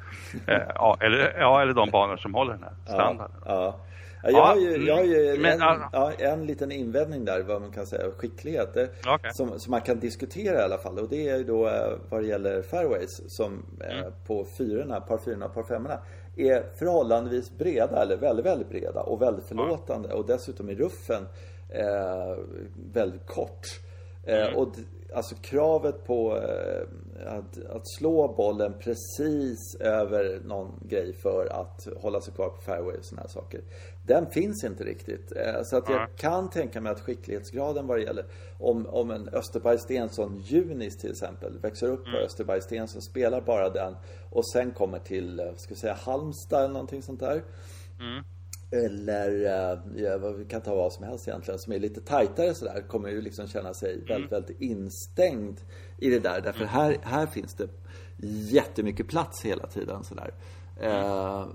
[0.47, 3.35] Eh, ja, eller, ja, eller de banor som håller den här standarden.
[3.45, 3.79] Ja, ja.
[4.25, 7.71] Jag har ju, jag har ju men, en, ja, en liten invändning där vad man
[7.71, 8.69] kan säga skicklighet.
[8.69, 9.31] Okay.
[9.33, 10.99] Som, som man kan diskutera i alla fall.
[10.99, 14.13] Och det är ju då eh, vad det gäller fairways som eh, mm.
[14.27, 15.99] på fyrorna, par fyrorna och par femmorna
[16.35, 20.13] är förhållandevis breda, eller väldigt, väldigt breda och väldigt förlåtande.
[20.13, 21.27] Och dessutom är ruffen
[21.69, 22.37] eh,
[22.93, 23.79] väldigt kort.
[24.25, 24.55] Eh, mm.
[24.55, 24.75] och
[25.13, 32.21] alltså kravet på eh, att, att, slå bollen precis över någon grej för att hålla
[32.21, 33.61] sig kvar på fairway och sådana här saker.
[34.05, 35.31] Den finns inte riktigt.
[35.35, 38.25] Eh, så att jag kan tänka mig att skicklighetsgraden vad det gäller
[38.59, 42.25] om, om en Österberg Stensson Junis till exempel växer upp på mm.
[42.25, 43.95] Österberg Stensson, spelar bara den
[44.29, 47.43] och sen kommer till, ska vi säga Halmstad eller någonting sånt där.
[47.99, 48.23] Mm.
[48.73, 52.81] Eller, eh, ja, vi kan ta vad som helst egentligen, som är lite tajtare sådär,
[52.87, 54.05] kommer ju liksom känna sig mm.
[54.07, 55.59] väldigt, väldigt instängd
[55.97, 56.41] i det där.
[56.41, 56.69] Därför mm.
[56.69, 57.67] här, här finns det
[58.51, 60.33] jättemycket plats hela tiden sådär.
[60.79, 61.05] Mm.
[61.05, 61.47] Eh,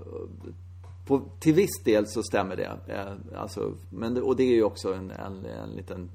[1.05, 2.77] på, till viss del så stämmer det.
[2.87, 6.09] Eh, alltså, men det, och det är ju också en, en, en liten,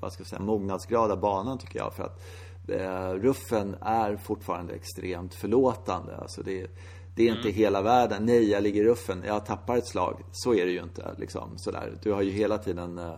[0.00, 1.94] vad ska jag säga, mognadsgrad av banan tycker jag.
[1.94, 2.20] För att
[2.68, 6.16] eh, ruffen är fortfarande extremt förlåtande.
[6.16, 6.66] Alltså det,
[7.20, 7.54] det är inte mm.
[7.54, 8.26] hela världen.
[8.26, 9.22] Nej, jag ligger i ruffen.
[9.26, 10.22] Jag tappar ett slag.
[10.32, 11.14] Så är det ju inte.
[11.18, 11.98] Liksom, sådär.
[12.02, 12.98] Du har ju hela tiden...
[12.98, 13.14] Eh,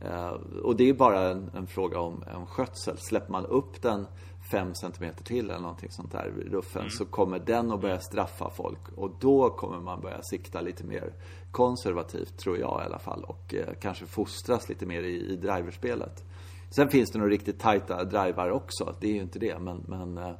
[0.00, 0.30] eh
[0.62, 2.98] och det är bara en, en fråga om, om skötsel.
[2.98, 4.06] Släpper man upp den
[4.50, 6.90] 5 cm till eller någonting sånt där i ruffen mm.
[6.90, 8.88] så kommer den att börja straffa folk.
[8.96, 11.12] Och då kommer man börja sikta lite mer
[11.50, 13.24] konservativt, tror jag i alla fall.
[13.24, 16.24] Och eh, kanske fostras lite mer i, i driverspelet.
[16.70, 18.94] Sen finns det nog riktigt tajta drivar också.
[19.00, 19.58] Det är ju inte det.
[19.58, 20.34] Men, men eh,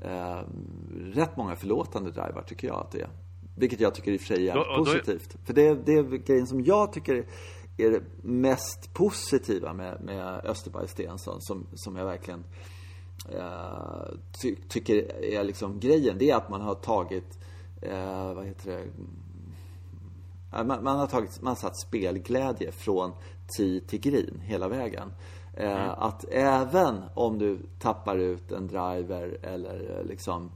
[0.00, 0.40] eh,
[0.94, 3.08] rätt många förlåtande drivar tycker jag att det är.
[3.54, 5.32] Vilket jag tycker i och för sig är då, positivt.
[5.32, 5.38] Då...
[5.44, 7.26] För det, det är grejen som jag tycker
[7.76, 12.44] är det mest positiva med, med Österberg Stensson som, som jag verkligen
[13.32, 14.08] eh,
[14.42, 16.18] ty, tycker är liksom grejen.
[16.18, 17.38] Det är att man har tagit,
[17.82, 18.84] eh, vad heter det?
[20.64, 23.12] Man, man, har tagit, man har satt spelglädje från
[23.56, 25.12] tee till green hela vägen.
[25.56, 25.90] Eh, mm.
[25.98, 30.50] Att även om du tappar ut en driver eller eh, liksom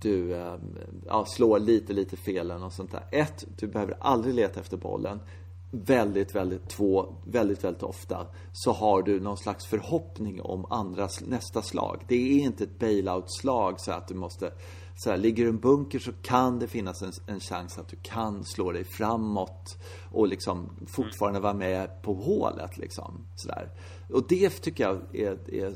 [0.00, 0.54] du eh,
[1.06, 3.04] ja, slår lite, lite fel något sånt där.
[3.10, 5.20] Ett, du behöver aldrig leta efter bollen.
[5.70, 11.62] Väldigt, väldigt, två, väldigt, väldigt ofta så har du någon slags förhoppning om andras nästa
[11.62, 12.04] slag.
[12.08, 14.52] Det är inte ett bailout-slag så att du måste
[14.96, 17.88] så här, ligger du i en bunker så kan det finnas en, en chans att
[17.88, 19.76] du kan slå dig framåt
[20.12, 23.26] och liksom fortfarande vara med på hålet liksom.
[23.36, 23.70] Så där.
[24.12, 25.74] Och det tycker jag är, är,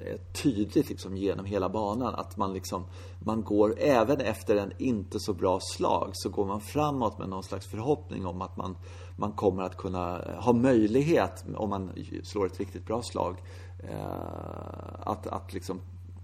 [0.00, 2.14] är tydligt liksom genom hela banan.
[2.14, 2.84] Att man liksom,
[3.18, 7.42] man går, även efter en inte så bra slag, så går man framåt med någon
[7.42, 8.76] slags förhoppning om att man,
[9.16, 13.42] man kommer att kunna eh, ha möjlighet, om man slår ett riktigt bra slag,
[13.78, 15.80] eh, att, att liksom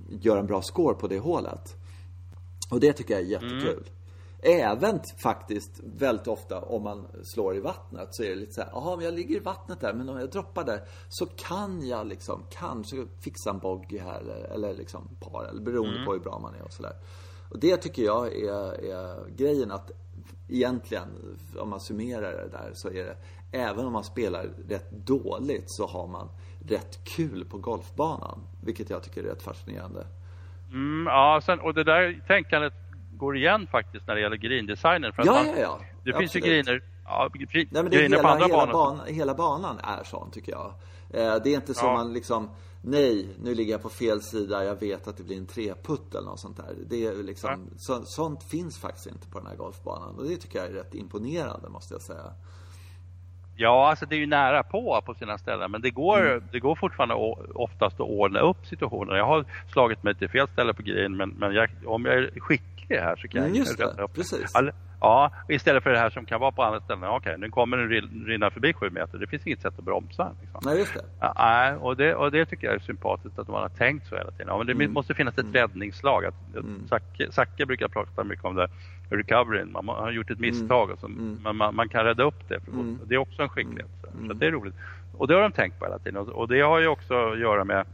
[0.08, 1.76] göra en bra score på det hålet.
[2.70, 3.70] Och det tycker jag är jättekul.
[3.70, 4.01] Mm.
[4.44, 8.70] Även faktiskt väldigt ofta om man slår i vattnet så är det lite så här,
[8.72, 12.06] jaha men jag ligger i vattnet där men om jag droppar där så kan jag
[12.06, 16.06] liksom kanske fixa en bogey här eller, eller liksom par eller beroende mm.
[16.06, 16.92] på hur bra man är och sådär.
[17.50, 19.90] Och det tycker jag är, är grejen att
[20.48, 23.16] egentligen om man summerar det där så är det
[23.52, 26.28] även om man spelar rätt dåligt så har man
[26.68, 28.38] rätt kul på golfbanan.
[28.64, 30.06] Vilket jag tycker är rätt fascinerande.
[30.72, 32.72] Mm, ja, sen, och det där tänkandet
[33.22, 35.12] går igen faktiskt när det gäller greendesignen.
[35.12, 35.78] För ja, man, ja, ja.
[35.78, 36.18] Det Absolut.
[36.18, 38.72] finns ju greener, ja, Nej, men det greener hela, på andra hela banor.
[38.72, 40.74] Ban, hela banan är sån tycker jag.
[41.10, 41.92] Eh, det är inte så ja.
[41.92, 42.50] man liksom
[42.84, 46.28] Nej, nu ligger jag på fel sida, jag vet att det blir en treputt eller
[46.28, 46.74] något sånt där.
[46.86, 47.76] Det är liksom, ja.
[47.78, 50.18] så, sånt finns faktiskt inte på den här golfbanan.
[50.18, 52.32] Och det tycker jag är rätt imponerande måste jag säga.
[53.56, 56.44] Ja, alltså det är ju nära på på sina ställen men det går, mm.
[56.52, 57.14] det går fortfarande
[57.54, 59.16] oftast att ordna upp situationen.
[59.16, 62.40] Jag har slagit mig till fel ställe på green men, men jag, om jag är
[62.40, 64.54] skicklig här så kan mm, jag rätta upp precis.
[64.54, 67.04] All, ja, istället för det här som kan vara på andra ställen.
[67.04, 69.18] Okej, okay, nu kommer den rinna förbi sju meter.
[69.18, 70.32] Det finns inget sätt att bromsa.
[70.40, 70.60] Liksom.
[70.64, 71.04] Nej, just det.
[71.20, 72.14] Ja, och det.
[72.14, 74.46] Och det tycker jag är sympatiskt att man har tänkt så hela tiden.
[74.48, 74.92] Ja, men det mm.
[74.92, 75.54] måste finnas ett mm.
[75.54, 76.24] räddningsslag.
[76.24, 76.86] Att, mm.
[76.88, 78.68] Zacke, Zacke brukar prata mycket om det
[79.10, 79.72] recoveryn.
[79.72, 80.50] Man har gjort ett mm.
[80.50, 81.38] misstag och så, mm.
[81.42, 82.60] man, man, kan rädda upp det.
[82.68, 82.98] Mm.
[83.06, 83.90] Det är också en skicklighet.
[84.00, 84.74] Så, så det är roligt.
[85.18, 86.16] Och det har de tänkt på hela tiden.
[86.16, 87.86] Och, och det har ju också att göra med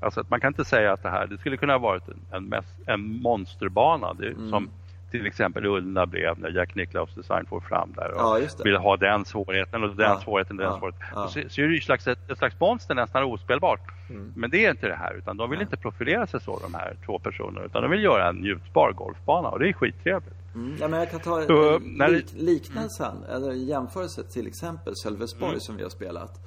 [0.00, 2.62] Alltså man kan inte säga att det här, det skulle kunna ha varit en, en,
[2.86, 4.14] en monsterbana.
[4.14, 4.50] Det, mm.
[4.50, 4.70] Som
[5.10, 8.96] till exempel Ullna blev när Jack Nicklaus Design får fram där och ja, vill ha
[8.96, 11.06] den svårigheten och den ja, svårigheten och den ja, svårigheten.
[11.14, 11.28] Ja.
[11.28, 13.80] Så, så är det ju slags, ett, ett slags monster nästan ospelbart.
[14.10, 14.32] Mm.
[14.36, 16.96] Men det är inte det här utan de vill inte profilera sig så de här
[17.06, 20.36] två personerna utan de vill göra en njutbar golfbana och det är skittrevligt.
[20.54, 20.76] Mm.
[20.80, 23.30] Ja, men jag kan ta så, lik, liknelsen, mm.
[23.30, 25.60] eller jämförelse till exempel Sölvesborg mm.
[25.60, 26.40] som vi har spelat.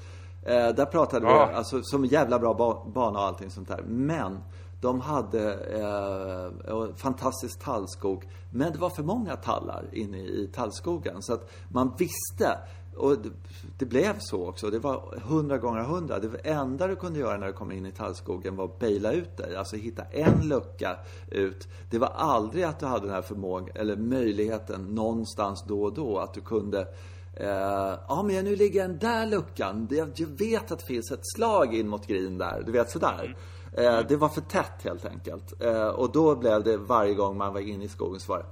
[0.45, 3.81] Eh, där pratade vi, alltså som jävla bra ba bana och allting sånt där.
[3.87, 4.39] Men
[4.81, 8.27] de hade eh, fantastisk tallskog.
[8.51, 11.21] Men det var för många tallar inne i tallskogen.
[11.21, 12.57] Så att man visste.
[12.97, 13.29] Och det,
[13.77, 14.69] det blev så också.
[14.69, 16.19] Det var hundra gånger hundra.
[16.19, 19.37] Det enda du kunde göra när du kom in i tallskogen var att baila ut
[19.37, 19.55] dig.
[19.55, 20.97] Alltså hitta en lucka
[21.31, 21.67] ut.
[21.89, 26.19] Det var aldrig att du hade den här förmågan, eller möjligheten någonstans då och då
[26.19, 26.87] att du kunde
[27.41, 27.47] Uh,
[28.07, 29.87] ja, men nu ligger den där luckan.
[29.91, 32.63] Jag vet att det finns ett slag in mot green där.
[32.65, 33.35] Du vet sådär.
[33.77, 34.05] Mm.
[34.07, 35.53] det var för tätt helt enkelt.
[35.65, 38.45] Uh, och då blev det varje gång man var inne i skogen så var det,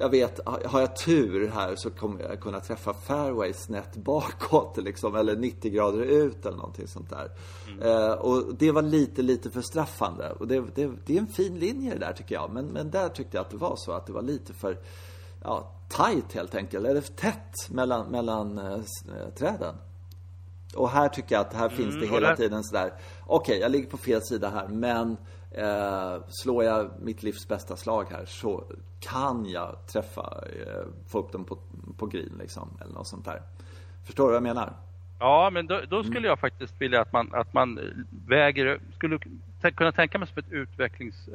[0.00, 5.14] jag vet, har jag tur här så kommer jag kunna träffa fairway snett bakåt liksom,
[5.14, 7.30] eller 90 grader ut eller någonting sånt där.
[7.68, 7.88] Mm.
[7.88, 10.30] Uh, och det var lite, lite för straffande.
[10.30, 12.50] Och det, det, det, är en fin linje det där tycker jag.
[12.52, 14.78] Men, men där tyckte jag att det var så att det var lite för,
[15.42, 18.80] ja, tight helt enkelt, eller tätt mellan, mellan äh,
[19.38, 19.74] träden.
[20.76, 22.92] Och här tycker jag att här mm, finns det hela tiden sådär,
[23.26, 25.16] okej, okay, jag ligger på fel sida här, men
[25.50, 28.64] eh, slår jag mitt livs bästa slag här så
[29.00, 31.58] kan jag träffa, eh, få upp den på,
[31.96, 33.42] på green liksom, eller något sånt där.
[34.06, 34.72] Förstår du vad jag menar?
[35.18, 36.28] Ja, men då, då skulle mm.
[36.28, 37.80] jag faktiskt vilja att man, att man
[38.26, 39.18] väger, skulle
[39.76, 41.28] kunna tänka mig som ett utvecklings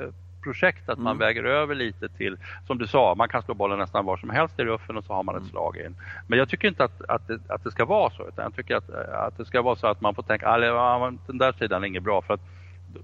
[0.46, 1.04] projekt att mm.
[1.04, 4.30] man väger över lite till, som du sa, man kan slå bollen nästan var som
[4.30, 5.52] helst i ruffen och så har man ett mm.
[5.52, 5.96] slag in.
[6.28, 8.76] Men jag tycker inte att, att, det, att det ska vara så, utan jag tycker
[8.76, 8.90] att,
[9.28, 12.04] att det ska vara så att man får tänka, att den där sidan är inget
[12.04, 12.42] bra för att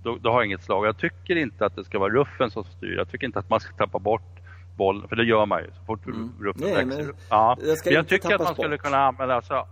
[0.04, 0.86] då, då har jag inget slag.
[0.86, 3.60] Jag tycker inte att det ska vara ruffen som styr, jag tycker inte att man
[3.60, 4.32] ska tappa bort
[4.78, 6.32] bollen, för det gör man ju så fort mm.
[6.42, 7.04] ruffen Nej, växer.
[7.04, 7.58] Men, ja.
[7.62, 9.68] jag, jag tycker att man skulle kunna använda, alltså,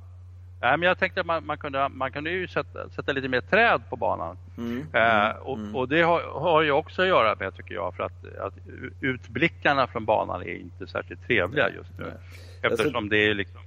[0.61, 3.41] Nej, men jag tänkte att man, man, kunde, man kunde ju sätta, sätta lite mer
[3.41, 4.37] träd på banan.
[4.57, 5.75] Mm, eh, mm, och, mm.
[5.75, 8.53] och, det har, har ju också att göra med, tycker jag, för att, att
[9.01, 12.03] utblickarna från banan är inte särskilt trevliga just nu.
[12.03, 12.13] Nej.
[12.61, 13.61] Eftersom alltså, det är liksom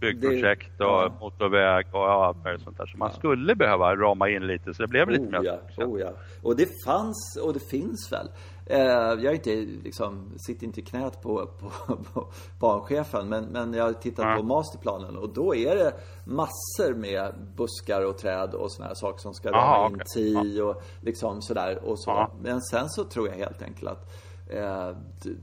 [0.00, 1.16] byggprojekt det, och ja.
[1.20, 2.86] motorväg och allt sånt där.
[2.86, 3.18] Så man ja.
[3.18, 5.60] skulle behöva rama in lite så det blev lite oh, mer.
[5.76, 6.12] Ja, oh, ja.
[6.42, 10.82] Och det fanns och det finns väl Eh, jag är inte, liksom, sitter inte i
[10.82, 14.38] knät på, på, på banchefen men, men jag har tittat mm.
[14.38, 19.18] på masterplanen och då är det massor med buskar och träd och sådana här saker
[19.18, 20.60] som ska rama in okay.
[20.60, 22.10] och liksom sådär och så.
[22.10, 22.30] Aha.
[22.40, 24.12] Men sen så tror jag helt enkelt att
[24.48, 24.90] eh,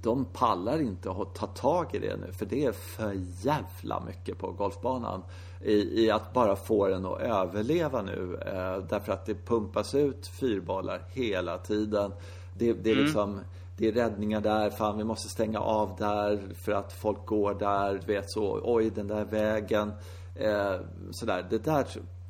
[0.02, 3.14] de pallar inte att ta tag i det nu för det är för
[3.46, 5.24] jävla mycket på golfbanan
[5.64, 10.28] i, i att bara få den att överleva nu eh, därför att det pumpas ut
[10.28, 12.12] fyrbollar hela tiden
[12.54, 13.06] det, det är mm.
[13.06, 13.40] liksom
[13.78, 17.94] det är räddningar där, fan vi måste stänga av där för att folk går där,
[17.94, 19.94] du vet så, oj den där vägen.
[20.36, 20.76] Eh,
[21.12, 21.86] sådär, det där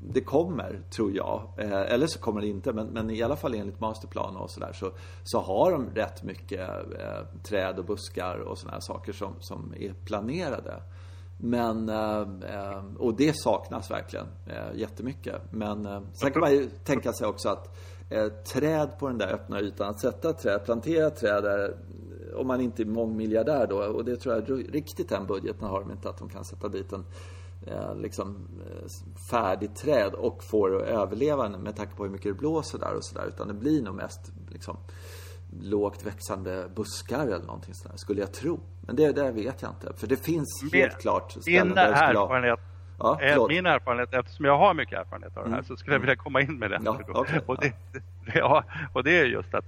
[0.08, 1.48] det kommer, tror jag.
[1.58, 4.74] Eh, eller så kommer det inte, men, men i alla fall enligt masterplan och sådär
[4.74, 4.92] så,
[5.24, 9.94] så har de rätt mycket eh, träd och buskar och sådana saker som, som är
[10.06, 10.82] planerade.
[11.38, 12.22] Men, eh,
[12.56, 15.42] eh och det saknas verkligen eh, jättemycket.
[15.52, 17.78] Men sen kan man ju tänka sig också att
[18.12, 19.90] eh, träd på den där öppna ytan.
[19.90, 21.76] Att sätta träd, plantera träd där,
[22.36, 23.78] om man inte är mångmiljardär då.
[23.78, 26.94] Och det tror jag riktigt den budgeten har de inte att de kan sätta dit
[26.94, 27.06] en
[27.68, 28.88] eh, liksom eh,
[29.32, 32.96] färdigt träd och få det att överleva med tanke på hur mycket det blåser där
[32.96, 33.26] och sådär.
[33.28, 34.78] Utan det blir nog mest liksom
[35.62, 38.60] lågt växande buskar eller någonting sådär, skulle jag tro.
[38.88, 39.94] Men det, det vet jag inte.
[39.98, 42.58] För det finns helt klart ställen där jag skulle ha
[43.04, 45.66] Ja, eh, min erfarenhet, eftersom jag har mycket erfarenhet av det här, mm.
[45.66, 46.82] så skulle jag vilja komma in med den.
[46.86, 47.74] Ja, okay, och, det,
[48.34, 48.64] ja.
[48.94, 49.66] och det är just att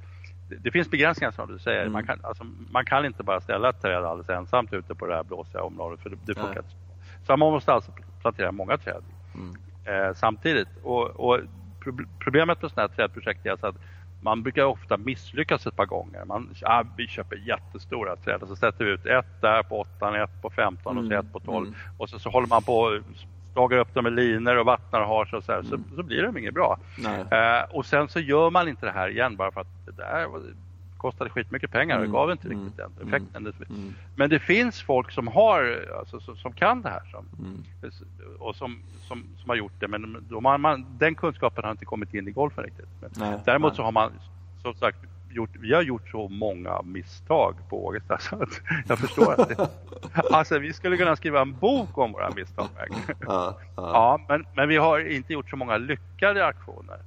[0.50, 1.82] det, det finns begränsningar som du säger.
[1.82, 1.94] Mm.
[1.94, 5.16] Man, kan, alltså, man kan inte bara ställa ett träd alldeles ensamt ute på det
[5.16, 6.76] här blåsiga området, för det, det funkar inte.
[7.26, 7.92] Så man måste alltså
[8.22, 9.04] plantera många träd
[9.36, 9.56] mm.
[9.86, 10.70] eh, samtidigt.
[10.84, 11.40] Och, och
[12.20, 13.76] problemet med sådana här trädprojekt är alltså att
[14.24, 16.26] man brukar ofta misslyckas ett par gånger.
[16.26, 20.24] Man, ah, vi köper jättestora träd och så sätter vi ut ett där på 8,
[20.24, 21.68] ett på 15 och så ett på 12.
[21.68, 21.80] Mm.
[21.98, 23.00] Och så, så håller man på
[23.52, 25.70] stagar upp dem med linor och vattnar och har så, så, här, mm.
[25.70, 26.80] så, så, blir de inget bra.
[27.32, 30.28] Eh, och sen så gör man inte det här igen bara för att det där
[31.04, 32.14] kostade skitmycket pengar och mm.
[32.14, 33.08] gav inte riktigt den mm.
[33.08, 33.54] effekten.
[33.70, 33.94] Mm.
[34.16, 37.64] Men det finns folk som har, alltså, som, kan det här som, mm.
[38.40, 39.88] och som, som, som, har gjort det.
[39.88, 42.88] Men de har, man, den kunskapen har inte kommit in i golfen riktigt.
[43.18, 43.76] Nej, däremot nej.
[43.76, 44.12] så har man
[44.62, 44.98] som sagt
[45.30, 49.70] gjort, vi har gjort så många misstag på Ågesta så att jag förstår att det,
[50.32, 52.68] alltså vi skulle kunna skriva en bok om våra misstag.
[52.78, 53.58] Ja, ja.
[53.76, 56.98] ja men, men vi har inte gjort så många lyckade aktioner.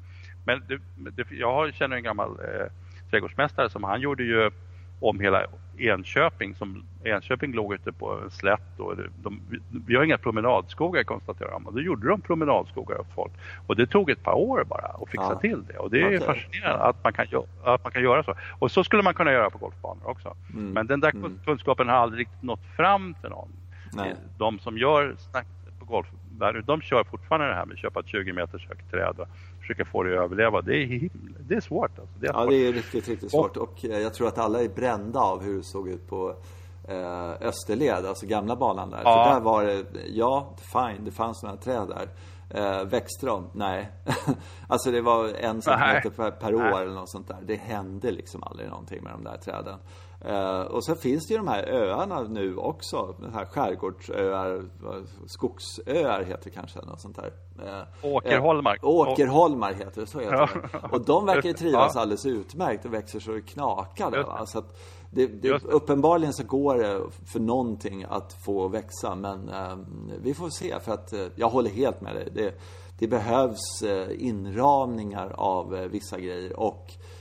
[0.44, 2.66] Men det, det, jag känner en gammal eh,
[3.10, 4.50] trädgårdsmästare som han gjorde ju
[5.00, 5.46] om hela
[5.78, 9.40] Enköping som Enköping låg ute på en slätt och de, de,
[9.86, 13.32] vi har inga promenadskogar konstaterar de och då gjorde de promenadskogar åt folk
[13.66, 15.38] och det tog ett par år bara att fixa ja.
[15.38, 16.20] till det och det är okay.
[16.20, 17.26] fascinerande att man, kan,
[17.64, 20.70] att man kan göra så och så skulle man kunna göra på golfbanor också mm.
[20.70, 21.38] men den där mm.
[21.44, 23.48] kunskapen har aldrig nått fram till någon
[23.92, 24.14] Nej.
[24.38, 25.46] de som gör snack
[25.78, 26.06] på golf
[26.64, 29.16] de kör fortfarande det här med att köpa ett 20 meters högt träd
[29.66, 30.62] försöka få det att överleva.
[30.62, 31.08] Det är,
[31.40, 31.98] det är svårt.
[31.98, 32.18] Alltså.
[32.20, 32.50] Det är ja, svårt.
[32.50, 33.56] det är riktigt, riktigt svårt.
[33.56, 36.36] Och eh, jag tror att alla är brända av hur det såg ut på
[36.88, 39.00] eh, Österled, alltså gamla banan där.
[39.04, 39.24] Ja.
[39.24, 42.08] För där var det, ja, fine, det fanns några träd där.
[42.50, 43.50] Eh, växte de?
[43.52, 43.92] Nej.
[44.68, 47.38] alltså det var en centimeter per, per år eller något sånt där.
[47.42, 49.78] Det hände liksom aldrig någonting med de där träden.
[50.24, 53.14] Uh, och sen finns det ju de här öarna nu också.
[53.20, 54.64] De här skärgårdsöar,
[55.26, 57.32] skogsöar heter kanske något sånt där.
[57.66, 58.74] Uh, Åkerholmar.
[58.74, 60.78] Uh, Åkerholmar heter det, så heter det.
[60.92, 62.00] Och de verkar ju trivas ja.
[62.00, 64.46] alldeles utmärkt och växer så det knakar där?
[64.46, 64.62] Så
[65.10, 67.00] det, det, uppenbarligen så går det
[67.32, 69.50] för någonting att få växa men
[70.22, 72.28] vi får se för att jag håller helt med dig.
[72.34, 72.54] Det,
[72.98, 73.82] det behövs
[74.18, 77.15] inramningar av vissa grejer och Eh,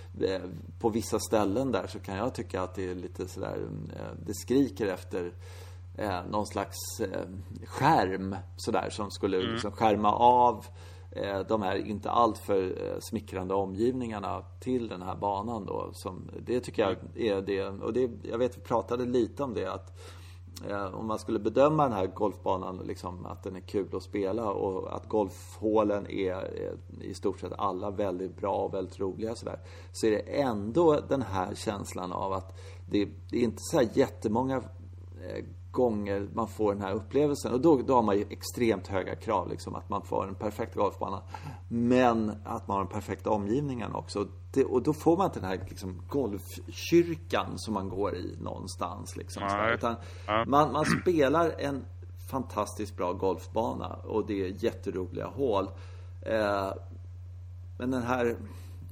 [0.80, 4.34] på vissa ställen där så kan jag tycka att det är lite sådär, eh, det
[4.34, 5.34] skriker efter
[5.98, 6.78] eh, någon slags
[7.66, 9.52] skärm sådär som skulle mm.
[9.52, 10.66] liksom skärma av
[11.48, 15.90] de här inte alltför smickrande omgivningarna till den här banan då.
[15.94, 19.66] Som, det tycker jag är det, och det, jag vet vi pratade lite om det
[19.74, 20.25] att Eh,
[20.70, 24.52] Eh, om man skulle bedöma den här golfbanan, liksom, att den är kul att spela
[24.52, 29.60] och att golfhålen är eh, i stort sett alla väldigt bra och väldigt roliga sådär.
[29.92, 32.58] Så är det ändå den här känslan av att
[32.90, 34.56] det, det är inte så här jättemånga
[35.22, 37.54] eh, gånger man får den här upplevelsen.
[37.54, 40.76] Och då, då har man ju extremt höga krav, liksom, att man får en perfekt
[40.76, 41.22] golfbana.
[41.68, 44.28] Men att man har den perfekta omgivningen också.
[44.52, 49.18] Det, och då får man inte den här liksom, golfkyrkan som man går i någonstans.
[49.18, 49.96] Liksom, Utan
[50.48, 51.86] man, man spelar en
[52.32, 55.70] fantastiskt bra golfbana och det är jätteroliga hål.
[56.22, 56.74] Eh,
[57.78, 58.38] men den här,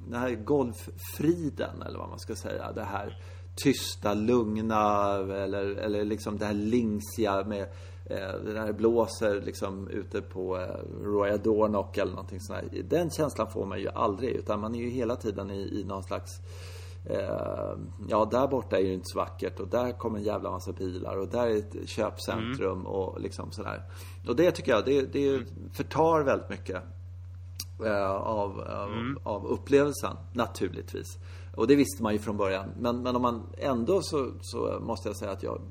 [0.08, 2.72] den här golffriden, eller vad man ska säga.
[2.72, 3.18] Det här
[3.56, 7.62] tysta, lugna eller, eller liksom det här lingsiga med
[8.06, 12.84] eh, det där blåser liksom ute på eh, Royal Dornock eller någonting sånt där.
[12.84, 16.04] Den känslan får man ju aldrig utan man är ju hela tiden i, i någon
[16.04, 16.32] slags
[17.06, 17.78] eh,
[18.10, 21.18] Ja, där borta är det inte så vackert och där kommer en jävla massa bilar
[21.18, 22.88] och där är ett köpcentrum mm.
[22.88, 23.84] och liksom sådär.
[24.28, 26.84] Och det tycker jag, det, det förtar väldigt mycket
[27.86, 29.18] eh, av, av, mm.
[29.24, 31.18] av upplevelsen, naturligtvis.
[31.56, 32.70] Och det visste man ju från början.
[32.80, 35.62] Men, men om man ändå så, så måste jag säga att jag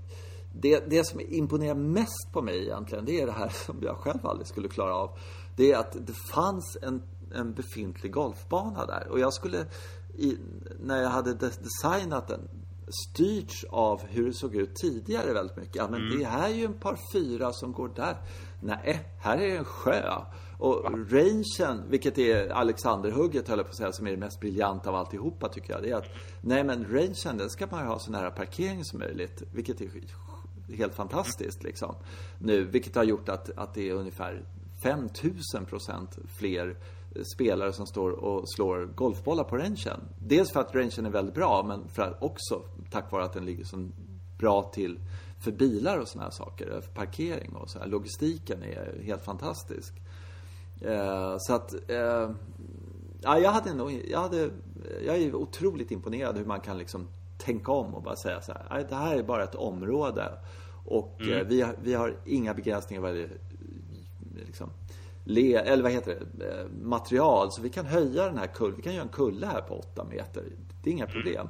[0.55, 4.27] det, det som imponerar mest på mig egentligen, det är det här som jag själv
[4.27, 5.19] aldrig skulle klara av.
[5.57, 7.03] Det är att det fanns en,
[7.35, 9.09] en befintlig golfbana där.
[9.09, 9.67] Och jag skulle,
[10.15, 10.37] i,
[10.81, 12.41] när jag hade designat den,
[13.09, 15.77] styrts av hur det såg ut tidigare väldigt mycket.
[15.77, 16.19] Ja, men mm.
[16.19, 18.17] det här är ju en par fyra som går där.
[18.61, 20.23] Nej, här är en sjö.
[20.59, 24.91] Och rangen, vilket är Alexanderhugget höll jag på att säga, som är det mest briljanta
[24.91, 25.83] av alltihopa tycker jag.
[25.83, 26.09] Det är att,
[26.41, 29.43] nej men rangen den ska man ju ha så nära parkering som möjligt.
[29.53, 29.89] Vilket är
[30.77, 31.95] helt fantastiskt liksom.
[32.39, 34.43] Nu, vilket har gjort att, att det är ungefär
[34.83, 36.77] 5000 procent fler
[37.35, 40.01] spelare som står och slår golfbollar på rangen.
[40.19, 43.45] Dels för att rangen är väldigt bra, men för att också tack vare att den
[43.45, 43.89] ligger så
[44.39, 45.01] bra till
[45.41, 46.81] för bilar och sådana här saker.
[46.81, 47.87] För parkering och så här.
[47.87, 49.95] Logistiken är helt fantastisk.
[50.85, 52.31] Eh, så att, eh,
[53.21, 54.51] ja, jag hade nog, jag hade,
[55.07, 58.87] jag är otroligt imponerad hur man kan liksom tänka om och bara säga så här,
[58.89, 60.39] det här är bara ett område.
[60.85, 61.39] Och mm.
[61.39, 63.29] eh, vi, har, vi har inga begränsningar vad det
[64.47, 64.71] liksom,
[65.25, 67.53] le, eller vad heter det, eh, material.
[67.53, 70.05] Så vi kan höja den här kullen, vi kan göra en kulle här på 8
[70.05, 70.45] meter.
[70.83, 71.15] Det är inga mm.
[71.15, 71.49] problem.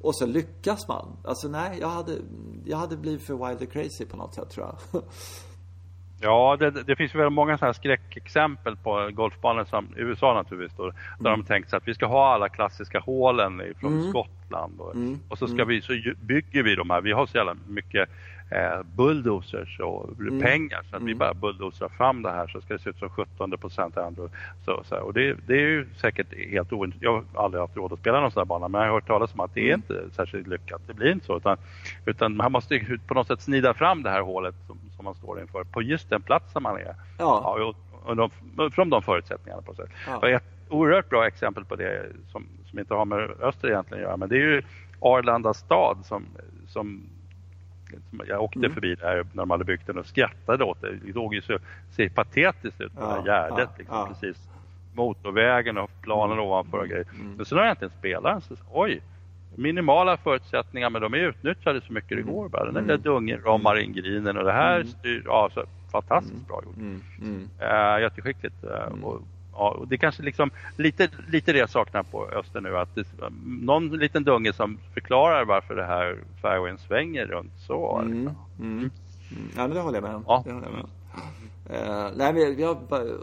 [0.00, 1.16] Och så lyckas man.
[1.24, 2.18] Alltså nej, jag hade,
[2.64, 5.02] jag hade blivit för wild and crazy på något sätt tror jag.
[6.22, 10.90] Ja, det, det finns väl många sådana här skräckexempel på golfbanor som USA naturligtvis då,
[11.18, 11.40] där mm.
[11.40, 14.10] de tänkt sig att vi ska ha alla klassiska hålen från mm.
[14.10, 15.20] Skottland och, mm.
[15.28, 15.68] och så ska mm.
[15.68, 18.08] vi, så bygger vi de här, vi har så jävla mycket
[18.52, 20.40] eh, bulldozers och mm.
[20.40, 21.18] pengar så att vi mm.
[21.18, 24.28] bara bulldozrar fram det här så ska det se ut som 17 procent ändå.
[24.64, 27.02] Så, så, och det, det, är ju säkert helt ointressant.
[27.02, 29.06] Jag har aldrig haft råd att spela någon sån här bana men jag har hört
[29.06, 30.82] talas om att det är inte särskilt lyckat.
[30.86, 31.56] Det blir inte så utan,
[32.06, 35.40] utan man måste på något sätt snida fram det här hålet som, som man står
[35.40, 36.94] inför på just den platsen man är.
[37.18, 37.56] Ja.
[37.58, 37.74] ja
[38.04, 38.30] och de,
[38.70, 39.90] från de förutsättningarna på sätt.
[40.06, 40.28] Ja.
[40.28, 44.16] Ett oerhört bra exempel på det som, som inte har med öster egentligen att göra
[44.16, 44.62] men det är ju
[45.00, 46.24] Arlanda stad som,
[46.66, 47.02] som
[48.28, 48.72] jag åkte mm.
[48.72, 50.96] förbi där när de hade byggt den och skrattade åt det.
[50.96, 51.58] Det låg ju så
[51.90, 53.68] ser patetiskt ut på ja, det här gärdet.
[53.72, 54.06] Ja, liksom, ja.
[54.06, 54.48] Precis
[54.94, 56.44] motorvägen och planen mm.
[56.44, 57.06] ovanför och grejer.
[57.14, 57.34] Mm.
[57.36, 59.02] Men sen har jag inte ens spelat så, oj,
[59.56, 62.64] minimala förutsättningar men de är utnyttjade så mycket det går bara.
[62.64, 63.02] Den där mm.
[63.02, 64.86] dungen ramar in grinen och det här mm.
[64.86, 66.76] styr, ja, så fantastiskt bra gjort.
[66.76, 67.02] Mm.
[67.20, 67.48] Mm.
[67.60, 68.64] Uh, jätteskickligt.
[68.64, 69.04] Uh, mm.
[69.04, 69.20] och,
[69.52, 72.78] ja, och det kanske liksom lite, lite det jag saknar på Öster nu.
[72.78, 73.04] Att det,
[73.44, 77.98] någon liten dunge som förklarar varför det här fairwayen svänger runt så.
[77.98, 78.12] Mm.
[78.12, 78.36] Liksom.
[78.60, 78.78] Mm.
[78.78, 78.90] Mm.
[79.56, 80.24] Ja, men det håller jag med om.
[80.26, 80.42] Ja.
[80.46, 80.90] Det håller jag med om.
[81.70, 82.76] Uh, nej, men jag, jag,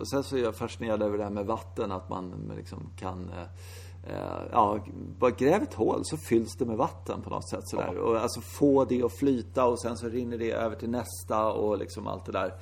[0.07, 3.47] sen så är jag fascinerad över det här med vatten, att man liksom kan Eh,
[4.51, 4.85] ja,
[5.19, 7.93] bara gräv ett hål så fylls det med vatten på något sätt sådär.
[7.95, 8.01] Ja.
[8.01, 11.77] Och alltså få det att flyta och sen så rinner det över till nästa och
[11.77, 12.53] liksom allt det där.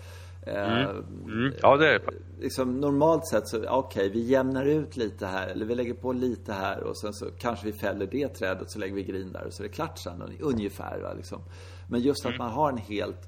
[0.42, 1.06] Eh, mm.
[1.26, 1.54] Mm.
[1.62, 2.02] Ja, det är
[2.40, 6.14] liksom, Normalt sett så, okej, okay, vi jämnar ut lite här eller vi lägger på
[6.14, 9.46] lite här och sen så kanske vi fäller det trädet så lägger vi grin där
[9.46, 11.00] och så är det klart sen ungefär.
[11.00, 11.42] Va, liksom.
[11.90, 12.38] Men just att mm.
[12.38, 13.28] man har en helt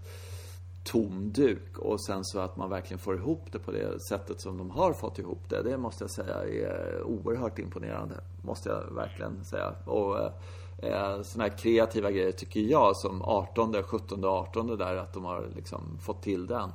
[0.91, 4.57] tom duk och sen så att man verkligen får ihop det på det sättet som
[4.57, 5.61] de har fått ihop det.
[5.63, 8.15] Det måste jag säga är oerhört imponerande.
[8.41, 9.73] Måste jag verkligen säga.
[9.85, 15.25] Och eh, sådana här kreativa grejer tycker jag som 18, 17, 18 där att de
[15.25, 16.71] har liksom fått till den.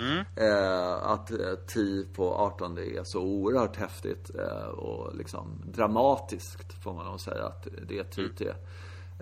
[0.00, 0.24] Mm.
[0.36, 6.82] Eh, att eh, 10 på 18 det är så oerhört häftigt eh, och liksom dramatiskt
[6.82, 8.56] får man nog säga att det är 10 mm.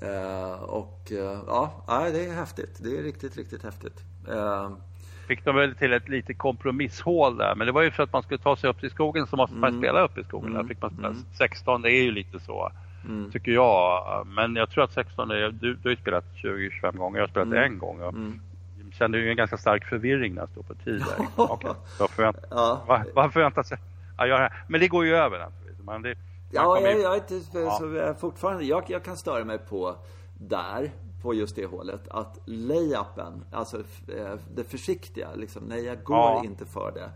[0.02, 2.78] Eh, och uh, ja, det är häftigt.
[2.82, 4.04] Det är riktigt, riktigt häftigt.
[4.28, 4.76] Uh,
[5.28, 8.22] Fick de väl till ett litet kompromisshål där, men det var ju för att man
[8.22, 9.60] skulle ta sig upp till skogen så måste mm.
[9.60, 10.50] man spela upp i skogen.
[10.50, 10.62] Mm.
[10.62, 11.22] Där fick man spela mm.
[11.38, 12.72] 16, det är ju lite så.
[13.04, 13.30] Mm.
[13.30, 14.26] Tycker jag.
[14.26, 17.30] Men jag tror att 16 är, du, du har ju spelat 20-25 gånger, jag har
[17.30, 17.62] spelat mm.
[17.62, 18.00] en gång.
[18.00, 18.40] Och mm.
[18.92, 21.26] kände ju en ganska stark förvirring när jag stod på tid där.
[21.52, 21.70] okay.
[21.98, 23.04] Vad förväntas ja.
[23.14, 23.80] vad, förväntas jag?
[24.18, 25.86] Ja, jag, men det går ju över naturligtvis.
[25.86, 26.14] Men det,
[26.54, 27.78] Ja, jag, jag, är inte, ja.
[27.80, 29.96] så jag fortfarande, jag, jag kan störa mig på
[30.38, 30.92] där,
[31.22, 33.78] på just det hålet, att layupen, alltså
[34.08, 36.44] eh, det försiktiga, liksom, nej jag går ja.
[36.44, 37.10] inte för det.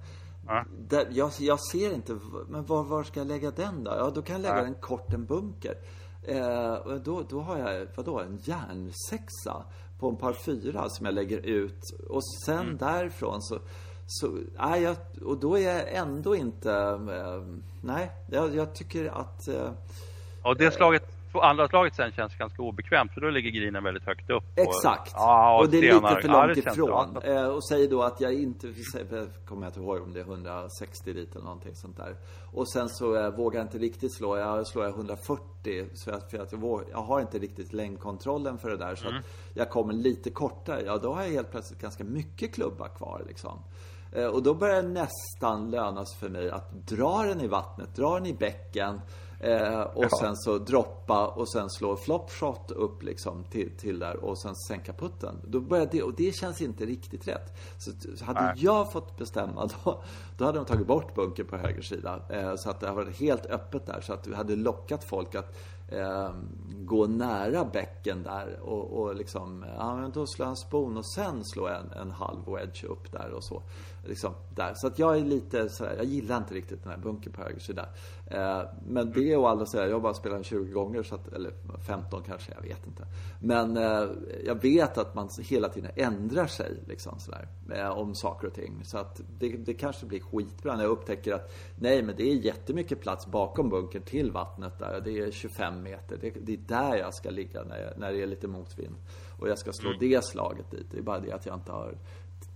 [0.46, 0.64] Ja.
[1.10, 2.18] Jag, jag, ser inte,
[2.48, 3.90] men var, var, ska jag lägga den då?
[3.90, 5.74] Ja, då kan jag lägga den kort en bunker.
[6.22, 9.64] Eh, då, då har jag, vadå, en järnsexa
[9.98, 11.80] på en par fyra som jag lägger ut.
[12.08, 12.76] Och sen mm.
[12.76, 13.58] därifrån så
[14.06, 16.72] så, nej, jag, och då är jag ändå inte...
[16.72, 19.48] Eh, nej, jag, jag, tycker att...
[19.48, 19.70] Eh,
[20.42, 24.30] och det slaget, andra slaget sen känns ganska obekvämt för då ligger grinen väldigt högt
[24.30, 24.44] upp.
[24.52, 25.12] Och, exakt.
[25.14, 27.16] Ja, och, och det är lite för långt ja, ifrån.
[27.22, 28.66] Eh, och säger då att jag inte,
[29.44, 32.16] kommer jag inte ihåg om det är 160 dit eller någonting sånt där.
[32.52, 36.30] Och sen så eh, vågar jag inte riktigt slå, jag slår jag 140 så att,
[36.30, 38.94] för att jag, vågar, jag har inte riktigt längdkontrollen för det där.
[38.94, 39.18] Så mm.
[39.18, 43.22] att jag kommer lite kortare, ja då har jag helt plötsligt ganska mycket klubba kvar
[43.26, 43.58] liksom.
[44.12, 47.96] Eh, och då börjar det nästan löna sig för mig att dra den i vattnet,
[47.96, 49.00] dra den i bäcken
[49.40, 50.20] eh, och Jaha.
[50.20, 54.92] sen så droppa och sen slå flopshot upp liksom till, till där och sen sänka
[54.92, 55.40] putten.
[55.44, 57.56] Då börjar det, och det känns inte riktigt rätt.
[57.78, 58.54] Så hade Nej.
[58.56, 60.02] jag fått bestämma då,
[60.38, 62.20] då hade de tagit bort bunkern på höger sida.
[62.28, 65.34] Eh, så att det hade varit helt öppet där så att vi hade lockat folk
[65.34, 65.56] att
[65.88, 66.30] eh,
[66.84, 71.06] gå nära bäcken där och, och liksom, ja men då slår jag en spon och
[71.06, 73.62] sen slår jag en, en halv wedge upp där och så.
[74.04, 74.74] Liksom där.
[74.74, 77.60] Så att jag är lite sådär, jag gillar inte riktigt den här bunkern på höger
[77.60, 77.88] sida.
[78.26, 81.32] Eh, men det och alla säger, jag har bara spelat den 20 gånger, så att,
[81.32, 81.52] eller
[81.86, 83.06] 15 kanske, jag vet inte.
[83.40, 84.08] Men eh,
[84.44, 88.84] jag vet att man hela tiden ändrar sig liksom sådär, eh, om saker och ting.
[88.84, 92.34] Så att det, det kanske blir skitbra när jag upptäcker att nej, men det är
[92.34, 95.00] jättemycket plats bakom bunkern till vattnet där.
[95.04, 96.18] Det är 25 meter.
[96.20, 98.94] Det, det är där jag ska ligga när, jag, när det är lite motvind.
[99.38, 100.00] Och jag ska slå mm.
[100.00, 100.86] det slaget dit.
[100.90, 101.94] Det är bara det att jag inte har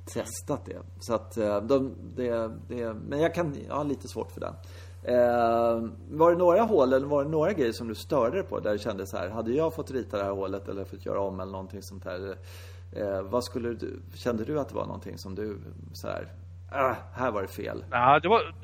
[0.04, 0.78] testat det.
[1.00, 4.54] Så att eh, de, det, det, men jag kan, jag har lite svårt för det.
[5.02, 8.60] Eh, var det några hål eller var det några grejer som du störde dig på?
[8.60, 11.20] Där du kände så här, hade jag fått rita det här hålet eller fått göra
[11.20, 12.36] om eller någonting sånt där.
[12.92, 15.58] Eh, vad skulle du, kände du att det var någonting som du
[15.92, 16.28] så här,
[16.72, 17.84] äh, här var det fel?
[17.90, 18.54] Ja, det var,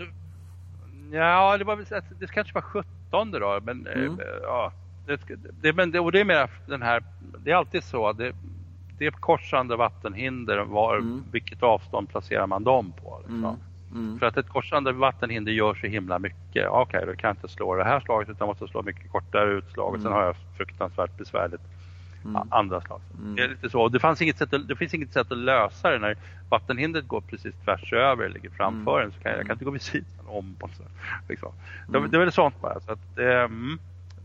[1.12, 1.76] ja, det var
[2.20, 4.20] det kanske var 17 då, men eh, mm.
[4.42, 4.72] ja.
[5.06, 5.20] Det,
[5.60, 7.02] det, men det, och det är mer den här,
[7.44, 8.12] det är alltid så.
[8.12, 8.32] Det,
[8.98, 11.24] det är korsande vattenhinder, var, mm.
[11.32, 13.18] vilket avstånd placerar man dem på?
[13.18, 13.44] Liksom.
[13.44, 13.56] Mm.
[13.94, 14.18] Mm.
[14.18, 16.68] För att ett korsande vattenhinder gör så himla mycket.
[16.68, 19.52] Okej, okay, då kan jag inte slå det här slaget utan måste slå mycket kortare
[19.52, 20.18] utslag och sen mm.
[20.18, 21.60] har jag fruktansvärt besvärligt
[22.28, 22.48] mm.
[22.50, 23.00] andra slag.
[23.18, 23.36] Mm.
[23.36, 23.88] Det är lite så.
[23.88, 26.16] Det, fanns inget sätt att, det finns inget sätt att lösa det när
[26.48, 29.12] vattenhindret går precis tvärs över, ligger framför en.
[29.12, 30.56] Så kan jag, jag kan inte gå vid sidan om.
[30.60, 30.82] Så,
[31.28, 31.52] liksom.
[31.88, 32.80] det, det är väl sånt bara.
[32.80, 33.78] Så att, mm,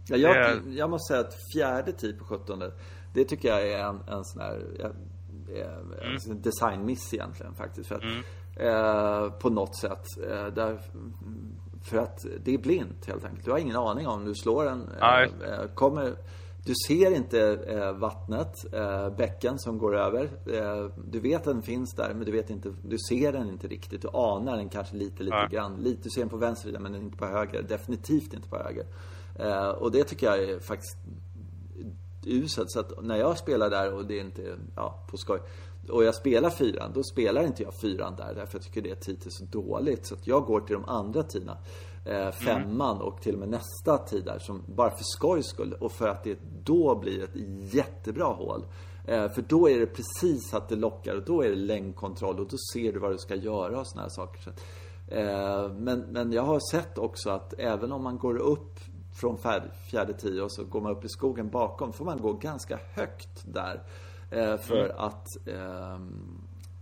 [0.08, 2.64] ja, jag, jag måste säga att fjärde tid på 17
[3.14, 4.62] det tycker jag är en, en sån här
[5.56, 6.18] mm.
[6.30, 7.88] en designmiss egentligen faktiskt.
[7.88, 8.24] För att, mm.
[8.56, 10.06] eh, på något sätt.
[10.30, 10.80] Eh, där,
[11.90, 13.46] för att det är blint helt enkelt.
[13.46, 14.90] Du har ingen aning om du slår den.
[14.92, 16.16] Eh, kommer
[16.64, 20.24] du ser inte eh, vattnet, eh, bäcken som går över.
[20.46, 23.68] Eh, du vet att den finns där men du vet inte, du ser den inte
[23.68, 24.02] riktigt.
[24.02, 25.48] Du anar den kanske lite, lite ja.
[25.48, 25.76] grann.
[25.76, 27.62] Lite, du ser den på vänster sida men inte på höger.
[27.62, 28.86] Definitivt inte på höger.
[29.36, 30.98] Eh, och det tycker jag är faktiskt
[32.26, 32.72] uselt.
[32.72, 35.40] Så att när jag spelar där och det är inte, ja, på skoj.
[35.90, 39.24] Och jag spelar fyran, då spelar inte jag fyran där därför jag tycker det tid
[39.26, 40.06] är så dåligt.
[40.06, 41.58] Så att jag går till de andra tiderna
[42.06, 43.08] eh, femman mm.
[43.08, 46.24] och till och med nästa tid där som bara för skojs skull och för att
[46.24, 47.36] det då blir ett
[47.74, 48.66] jättebra hål.
[49.06, 52.48] Eh, för då är det precis att det lockar och då är det längdkontroll och
[52.48, 54.42] då ser du vad du ska göra och såna här saker.
[54.42, 54.50] Så,
[55.16, 58.80] eh, men, men jag har sett också att även om man går upp
[59.14, 59.38] från
[59.90, 63.44] fjärde tio och så går man upp i skogen bakom får man gå ganska högt
[63.46, 63.84] där.
[64.32, 64.98] Eh, för mm.
[64.98, 66.41] att ehm,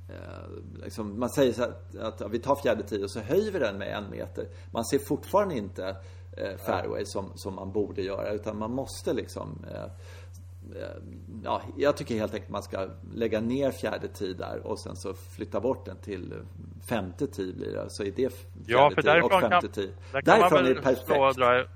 [0.10, 3.52] Eh, liksom, man säger så att, att ja, vi tar fjärde tio och så höjer
[3.52, 4.48] vi den med en meter.
[4.72, 5.96] Man ser fortfarande inte
[6.38, 9.84] eh, fairway som, som man borde göra utan man måste liksom eh,
[10.82, 10.90] eh
[11.44, 15.14] Ja, jag tycker helt enkelt man ska lägga ner fjärde tid där och sen så
[15.14, 16.34] flytta bort den till
[16.90, 17.90] femte tid blir det.
[17.90, 18.34] Så är det
[18.66, 19.94] ja, för därifrån och femte tid.
[20.12, 21.06] Där kan därifrån man väl är det perfekt.
[21.06, 21.68] Slå drive,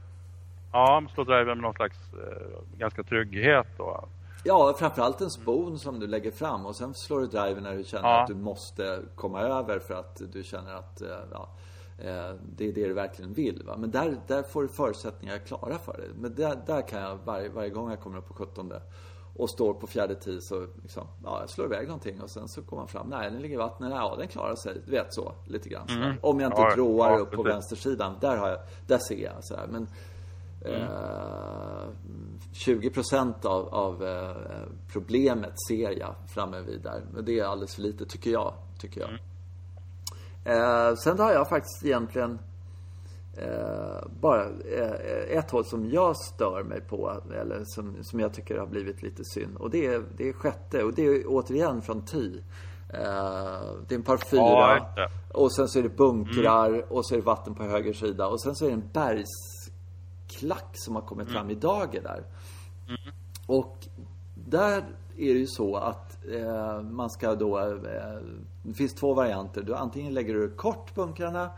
[0.72, 4.08] ja, slå driven med någon slags eh, ganska trygghet då.
[4.44, 7.84] Ja, framförallt en spon som du lägger fram och sen slår du driven när du
[7.84, 8.22] känner ja.
[8.22, 11.50] att du måste komma över för att du känner att eh, ja,
[11.98, 13.64] eh, det är det du verkligen vill.
[13.66, 13.78] Va?
[13.78, 16.22] Men där, där får du förutsättningar klara för det.
[16.22, 18.74] Men där, där kan jag varje, varje gång jag kommer upp på 17
[19.36, 22.62] och står på fjärde tee så liksom, ja, jag slår iväg någonting och sen så
[22.62, 23.08] går man fram.
[23.10, 23.92] Nej, den ligger i vattnet.
[23.92, 24.82] Ja, den klarar sig.
[24.86, 25.88] Du vet så, lite grann.
[25.90, 26.16] Mm.
[26.22, 28.16] Om jag inte ja, dråar ja, upp på vänstersidan.
[28.22, 29.68] Där, har jag, där ser jag så här.
[29.68, 29.88] Men
[30.66, 30.88] Mm.
[32.52, 32.92] 20
[33.44, 34.36] av, av eh,
[34.94, 37.02] problemet ser jag framme vid där.
[37.14, 38.54] Men det är alldeles för lite tycker jag.
[38.78, 39.10] Tycker jag.
[39.10, 39.20] Mm.
[40.46, 42.40] Eh, sen har jag faktiskt egentligen
[43.38, 47.22] eh, bara eh, ett håll som jag stör mig på.
[47.42, 49.58] Eller som, som jag tycker har blivit lite synd.
[49.58, 50.84] Och det är, det är sjätte.
[50.84, 52.38] Och det är återigen från Ty.
[52.90, 54.78] Eh, det är en par fyra.
[54.96, 56.70] Ja, och sen så är det bunkrar.
[56.70, 56.86] Mm.
[56.90, 58.28] Och så är det vatten på höger sida.
[58.28, 59.53] Och sen så är det en bergs
[60.40, 62.24] klack som har kommit fram i dager där.
[62.88, 63.16] Mm.
[63.48, 63.88] Och
[64.36, 64.84] där
[65.18, 67.60] är det ju så att eh, man ska då...
[67.60, 68.20] Eh,
[68.64, 69.62] det finns två varianter.
[69.62, 71.50] Du, antingen lägger du kort bunkrarna.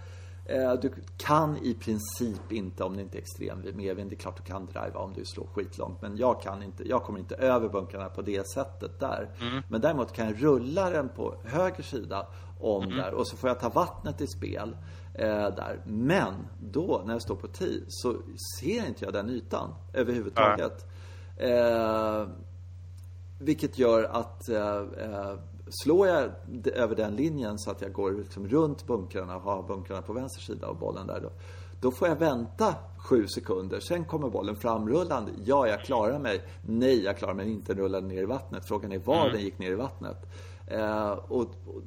[0.46, 4.38] Eh, du kan i princip inte, om det inte är extrem medvind, det är klart
[4.38, 6.02] du kan driva om du slår skitlångt.
[6.02, 9.30] Men jag kan inte, jag kommer inte över bunkrarna på det sättet där.
[9.42, 9.64] Mm.
[9.70, 12.28] Men däremot kan jag rulla den på höger sida
[12.60, 12.98] om mm.
[12.98, 14.78] där och så får jag ta vattnet i spel
[15.18, 15.82] där.
[15.86, 18.16] Men då när jag står på tee så
[18.60, 20.86] ser inte jag den ytan överhuvudtaget.
[21.38, 22.28] Eh,
[23.40, 25.36] vilket gör att eh, eh,
[25.84, 26.32] slår jag
[26.74, 30.42] över den linjen så att jag går liksom runt bunkrarna och har bunkrarna på vänster
[30.42, 31.30] sida av bollen där då.
[31.82, 33.80] Då får jag vänta sju sekunder.
[33.80, 35.32] Sen kommer bollen framrullande.
[35.46, 36.42] Ja, jag klarar mig.
[36.68, 37.74] Nej, jag klarar mig inte.
[37.74, 38.68] rullade ner i vattnet.
[38.68, 39.34] Frågan är var mm.
[39.34, 40.18] den gick ner i vattnet.
[40.68, 41.82] Eh, och, och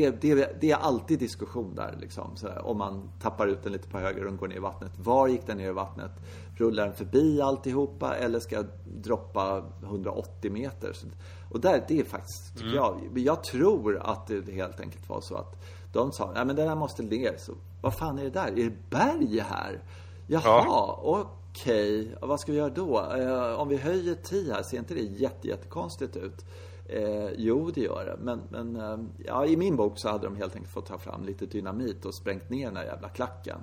[0.00, 2.36] det, det, det, är alltid diskussion där liksom.
[2.36, 4.92] Så om man tappar ut den lite på höger och går ner i vattnet.
[4.98, 6.10] Var gick den ner i vattnet?
[6.56, 10.92] Rullar den förbi alltihopa eller ska jag droppa 180 meter?
[10.92, 11.06] Så,
[11.50, 12.76] och där, det är faktiskt, tycker mm.
[12.76, 13.18] jag.
[13.18, 15.62] Jag tror att det helt enkelt var så att
[15.92, 17.34] de sa, nej men den här måste ner.
[17.38, 18.46] Så, vad fan är det där?
[18.46, 19.82] Är det berg här?
[20.26, 21.30] Jaha, ja.
[21.52, 22.00] Okej.
[22.00, 22.14] Okay.
[22.20, 23.00] Vad ska vi göra då?
[23.00, 26.44] Eh, om vi höjer 10 här, ser inte det jätte, jättekonstigt ut?
[26.86, 28.16] Eh, jo, det gör det.
[28.24, 31.24] Men, men eh, ja, i min bok så hade de helt enkelt fått ta fram
[31.24, 33.58] lite dynamit och sprängt ner den där jävla klacken.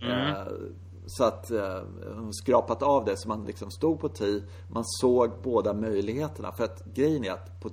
[0.00, 0.30] Mm.
[0.30, 0.52] Eh,
[1.06, 1.82] så att eh,
[2.42, 4.42] skrapat av det så man liksom stod på tee.
[4.68, 6.52] Man såg båda möjligheterna.
[6.52, 7.70] För att grejen är att på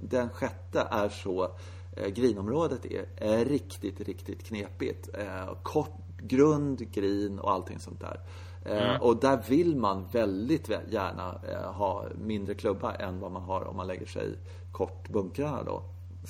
[0.00, 1.50] den sjätte är så
[1.92, 5.08] eh, grinområdet är, är riktigt, riktigt knepigt.
[5.14, 8.20] Eh, kort, grund, grin och allting sånt där.
[8.68, 9.02] Eh, mm.
[9.02, 13.76] Och där vill man väldigt gärna eh, ha mindre klubba än vad man har om
[13.76, 14.38] man lägger sig
[14.72, 15.82] kort bunkrarna då.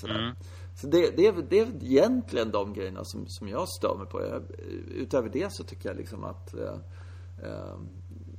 [0.08, 0.34] Mm.
[0.74, 4.22] Så det, det, är, det är egentligen de grejerna som, som jag stör mig på.
[4.22, 4.42] Jag,
[4.94, 6.78] utöver det så tycker jag liksom att eh,
[7.42, 7.76] eh,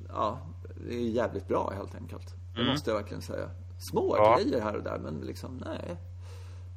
[0.10, 0.40] Ja,
[0.88, 2.36] det är jävligt bra helt enkelt.
[2.54, 2.72] Det mm.
[2.72, 3.50] måste jag verkligen säga.
[3.78, 4.36] Små ja.
[4.38, 5.98] grejer här och där men liksom, nej.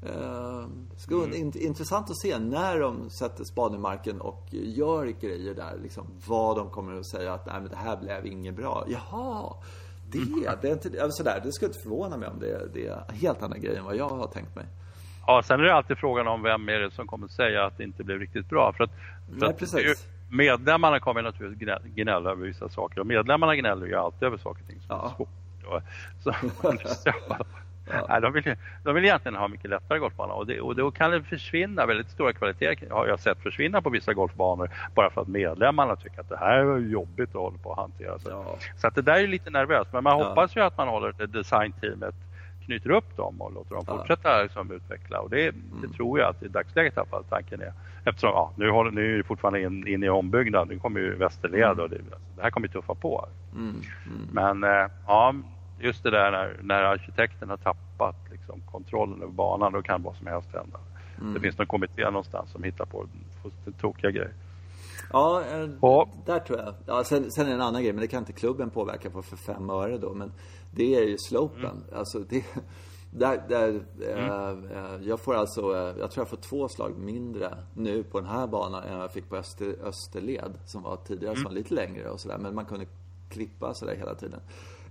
[0.03, 0.65] Eh,
[1.11, 1.53] mm.
[1.55, 5.79] Intressant att se när de sätter spaden i marken och gör grejer där.
[5.83, 8.87] Liksom, vad de kommer att säga att Nej, men det här blev inget bra.
[8.89, 9.55] Jaha,
[10.13, 10.59] det, mm.
[10.63, 13.43] det, är inte, alltså där, det skulle inte förvåna mig om det, det är helt
[13.43, 14.67] andra grejer än vad jag har tänkt mig.
[15.27, 17.77] Ja, sen är det alltid frågan om vem är det som kommer att säga att
[17.79, 18.73] det inte blev riktigt bra.
[18.73, 18.91] För att,
[19.39, 20.07] för Nej, precis.
[20.31, 24.69] medlemmarna kommer naturligtvis gnälla över vissa saker och medlemmarna gnäller ju alltid över saker och
[24.69, 25.11] ting som ja.
[25.11, 25.29] är svårt.
[26.23, 26.35] Så,
[28.09, 28.21] Ja.
[28.21, 31.23] De, vill, de vill egentligen ha mycket lättare golfbana och, det, och då kan det
[31.23, 35.97] försvinna väldigt stora kvaliteter har jag sett försvinna på vissa golfbanor bara för att medlemmarna
[35.97, 38.19] tycker att det här är jobbigt att hålla på och hantera.
[38.25, 38.57] Ja.
[38.77, 40.29] så att det där är lite nervöst men man ja.
[40.29, 42.15] hoppas ju att man håller det designteamet
[42.65, 45.63] knyter upp dem och låter dem fortsätta liksom, utveckla och det, mm.
[45.83, 47.73] det tror jag att i dagsläget i alla fall tanken är.
[48.05, 51.15] Eftersom ja, nu, håller, nu är det fortfarande inne in i ombyggnad, nu kommer ju
[51.15, 51.81] Västerled mm.
[51.81, 51.97] och det,
[52.37, 53.29] det här kommer ju tuffa på.
[53.55, 53.65] Mm.
[53.67, 54.29] Mm.
[54.33, 55.35] Men eh, ja,
[55.81, 60.17] just det där när, när arkitekten har tappat liksom, kontrollen över banan, då kan vad
[60.17, 60.79] som helst hända.
[61.21, 61.35] Mm.
[61.35, 63.07] Det finns någon kommitté någonstans som hittar på
[63.81, 64.33] tokiga grejer.
[65.13, 66.75] Ja, eh, och, där tror jag.
[66.87, 69.23] Ja, sen, sen är det en annan grej, men det kan inte klubben påverka på
[69.23, 70.15] för fem öre då.
[70.15, 70.33] Men
[70.71, 71.65] det är ju slopen.
[71.65, 71.99] Mm.
[71.99, 72.45] Alltså det,
[73.11, 74.71] där, där, mm.
[74.71, 75.61] äh, jag får alltså,
[75.99, 79.29] jag tror jag får två slag mindre nu på den här banan än jag fick
[79.29, 80.53] på Öster, Österled.
[80.65, 81.43] Som var tidigare, mm.
[81.43, 82.39] som var lite längre och sådär.
[82.39, 82.87] Men man kunde
[83.31, 84.41] klippa sådär hela tiden.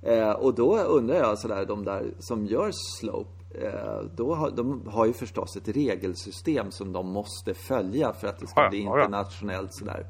[0.02, 4.88] Eh, och då undrar jag sådär, de där som gör slope, eh, då har, de
[4.88, 9.74] har ju förstås ett regelsystem som de måste följa för att det ska bli internationellt
[9.74, 10.06] sådär.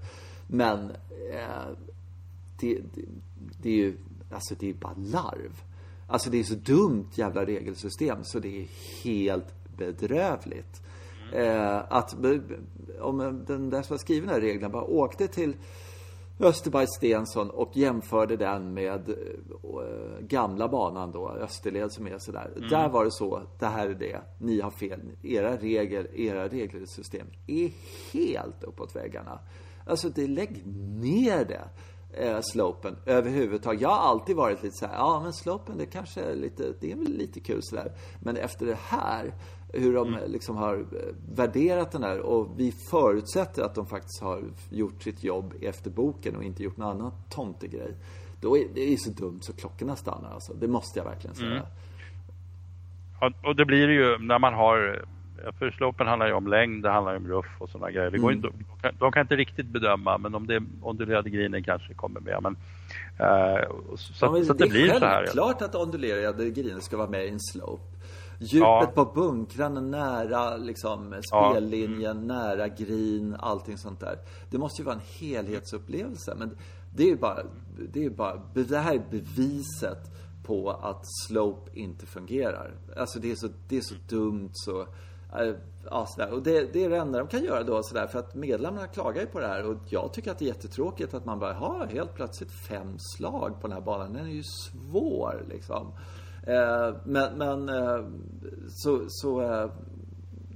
[0.47, 0.91] Men
[1.33, 1.67] eh,
[2.59, 3.01] det, det,
[3.61, 3.97] det, är ju,
[4.31, 5.61] alltså det är bara larv.
[6.07, 8.67] Alltså det är så dumt jävla regelsystem så det är
[9.03, 10.81] helt bedrövligt.
[11.33, 11.83] Mm.
[11.89, 12.15] att
[13.01, 15.55] om den där som har skrivit den här regeln bara åkte till
[16.39, 19.15] Österberg Stensson och jämförde den med äh,
[20.19, 22.51] gamla banan då, Österled som är sådär.
[22.55, 22.69] Mm.
[22.69, 24.99] Där var det så, det här är det, ni har fel.
[25.23, 27.71] Era regler, era regelsystem är
[28.13, 29.39] helt uppåt väggarna.
[29.85, 30.67] Alltså, det, lägg
[31.01, 31.69] ner det
[32.13, 33.81] eh, slopen överhuvudtaget.
[33.81, 36.91] Jag har alltid varit lite så här, ja men slopen det kanske är lite, det
[36.91, 37.91] är väl lite kul sådär.
[38.19, 39.33] Men efter det här,
[39.74, 40.32] hur de mm.
[40.32, 40.86] liksom har eh,
[41.36, 46.36] värderat den här och vi förutsätter att de faktiskt har gjort sitt jobb efter boken
[46.36, 47.95] och inte gjort någon annan tomtegrej.
[48.41, 50.53] Då är det är så dumt så klockorna stannar alltså.
[50.53, 51.51] Det måste jag verkligen säga.
[51.51, 51.63] Mm.
[53.22, 55.05] Ja, och det blir ju när man har
[55.59, 58.11] för slopen handlar ju om längd, det handlar om ruff och sådana grejer.
[58.11, 58.45] Det går mm.
[58.45, 61.93] inte, de, kan, de kan inte riktigt bedöma, men om det är ondulerade grinen kanske
[61.93, 62.39] kommer med.
[62.43, 65.21] Men, uh, så, ja, men så det, det blir så här.
[65.21, 67.83] Det är klart att ondulerade griner ska vara med i en slope.
[68.41, 68.91] Djupet ja.
[68.95, 72.11] på bunkrarna nära liksom, spellinjen, ja.
[72.11, 72.27] mm.
[72.27, 74.17] nära green, allting sånt där.
[74.49, 76.35] Det måste ju vara en helhetsupplevelse.
[76.37, 76.57] Men
[76.95, 77.39] det är ju bara,
[77.93, 80.11] det, är bara, det här är beviset
[80.43, 82.71] på att slope inte fungerar.
[82.97, 84.87] Alltså det är så, det är så dumt så Eh,
[85.34, 85.53] Eh,
[85.89, 86.34] ja, sådär.
[86.34, 89.21] Och det, det, är det enda de kan göra då sådär för att medlemmarna klagar
[89.21, 91.86] ju på det här och jag tycker att det är jättetråkigt att man bara har
[91.86, 94.13] helt plötsligt fem slag på den här banan.
[94.13, 95.91] Den är ju svår liksom.
[96.43, 98.05] Eh, men, men eh,
[98.69, 99.71] så, så eh,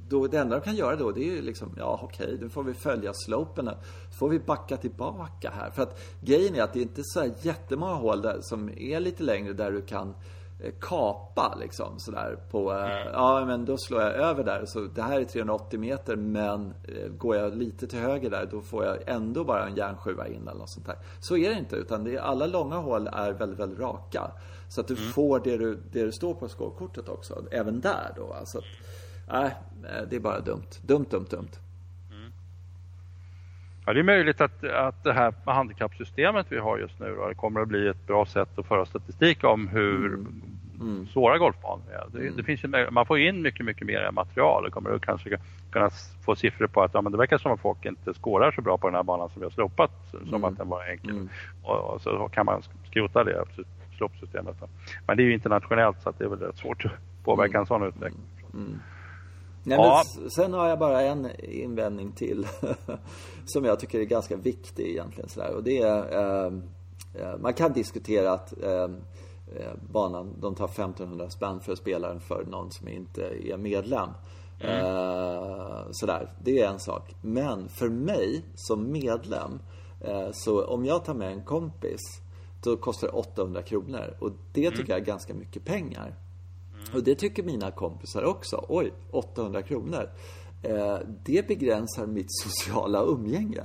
[0.10, 2.50] då, det enda de kan göra då det är ju liksom, ja okej, okay, nu
[2.50, 3.70] får vi följa slopen.
[4.20, 5.70] får vi backa tillbaka här.
[5.70, 9.24] För att grejen är att det är inte så jättemånga hål där, som är lite
[9.24, 13.14] längre där du kan Eh, kapa liksom sådär på, eh, mm.
[13.14, 14.66] ja men då slår jag över där.
[14.66, 18.62] Så det här är 380 meter men eh, går jag lite till höger där då
[18.62, 20.96] får jag ändå bara en järnsjua in eller något sånt där.
[21.20, 24.32] Så är det inte utan det är, alla långa hål är väldigt, väldigt raka.
[24.68, 25.12] Så att du mm.
[25.12, 28.34] får det du, det du står på skålkortet också, även där då.
[28.34, 28.62] Alltså,
[29.32, 29.56] nej,
[30.10, 30.70] det är bara dumt.
[30.82, 31.52] Dumt, dumt, dumt.
[32.12, 32.32] Mm.
[33.86, 37.62] Ja, det är möjligt att, att det här handikappsystemet vi har just nu då, kommer
[37.62, 41.08] att bli ett bra sätt att föra statistik om hur mm mm.
[41.08, 41.84] svåra golfbanor.
[41.92, 42.08] Ja.
[42.12, 42.36] Det, mm.
[42.36, 45.38] det, finns ju, man får in mycket, mycket mer material och kommer att kanske
[45.72, 45.90] kunna
[46.26, 48.78] få siffror på att ja, men det verkar som att folk inte skårar så bra
[48.78, 50.44] på den här banan som vi har slopat, som mm.
[50.44, 51.10] att den var enkel.
[51.10, 51.30] Mm.
[51.64, 53.46] Och, och, så kan man skrota det
[53.98, 54.56] slopsystemet.
[55.08, 56.92] Men det är ju internationellt så att det är väl rätt svårt att
[57.24, 58.24] påverka en sån utveckling.
[58.54, 58.80] Mm.
[59.66, 60.04] Nej, ja.
[60.36, 62.48] sen har jag bara en invändning till
[63.46, 65.30] som jag tycker är ganska viktig egentligen.
[65.30, 65.56] Sådär.
[65.56, 66.54] Och det är, eh,
[67.22, 68.88] eh man kan diskutera att Eh,
[69.92, 70.36] banan.
[70.40, 74.10] De tar 1500 spänn för spelaren för någon som inte är medlem.
[74.60, 74.86] Mm.
[74.86, 77.16] Eh, sådär, det är en sak.
[77.22, 79.60] Men för mig som medlem,
[80.02, 82.00] eh, så om jag tar med en kompis,
[82.64, 84.18] då kostar det 800 kronor.
[84.20, 84.90] Och det tycker mm.
[84.90, 86.16] jag är ganska mycket pengar.
[86.74, 86.98] Mm.
[86.98, 88.66] Och det tycker mina kompisar också.
[88.70, 90.10] Oj, 800 kronor.
[91.24, 93.64] det begränsar mitt sociala umgänge.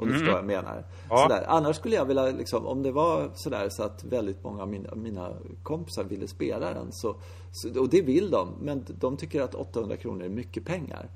[0.00, 0.18] Om du mm.
[0.18, 0.84] förstår vad jag menar.
[1.08, 1.16] Ja.
[1.16, 1.44] Sådär.
[1.48, 4.94] Annars skulle jag vilja, liksom, om det var sådär så att väldigt många av mina,
[4.94, 5.32] mina
[5.62, 7.16] kompisar ville spela den så,
[7.52, 11.10] så, och det vill de, men de tycker att 800 kronor är mycket pengar.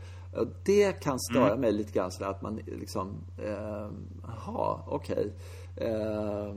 [0.65, 1.61] Det kan störa mm.
[1.61, 3.91] mig lite grann sådär att man liksom, eh,
[4.23, 5.33] jaha, okej.
[5.77, 5.89] Okay.
[5.89, 6.55] Eh,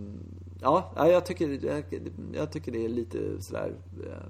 [0.61, 1.83] ja, jag tycker, jag,
[2.33, 3.73] jag, tycker det är lite sådär,
[4.05, 4.27] eh,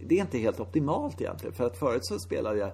[0.00, 1.54] det är inte helt optimalt egentligen.
[1.54, 2.70] För att förut så spelade jag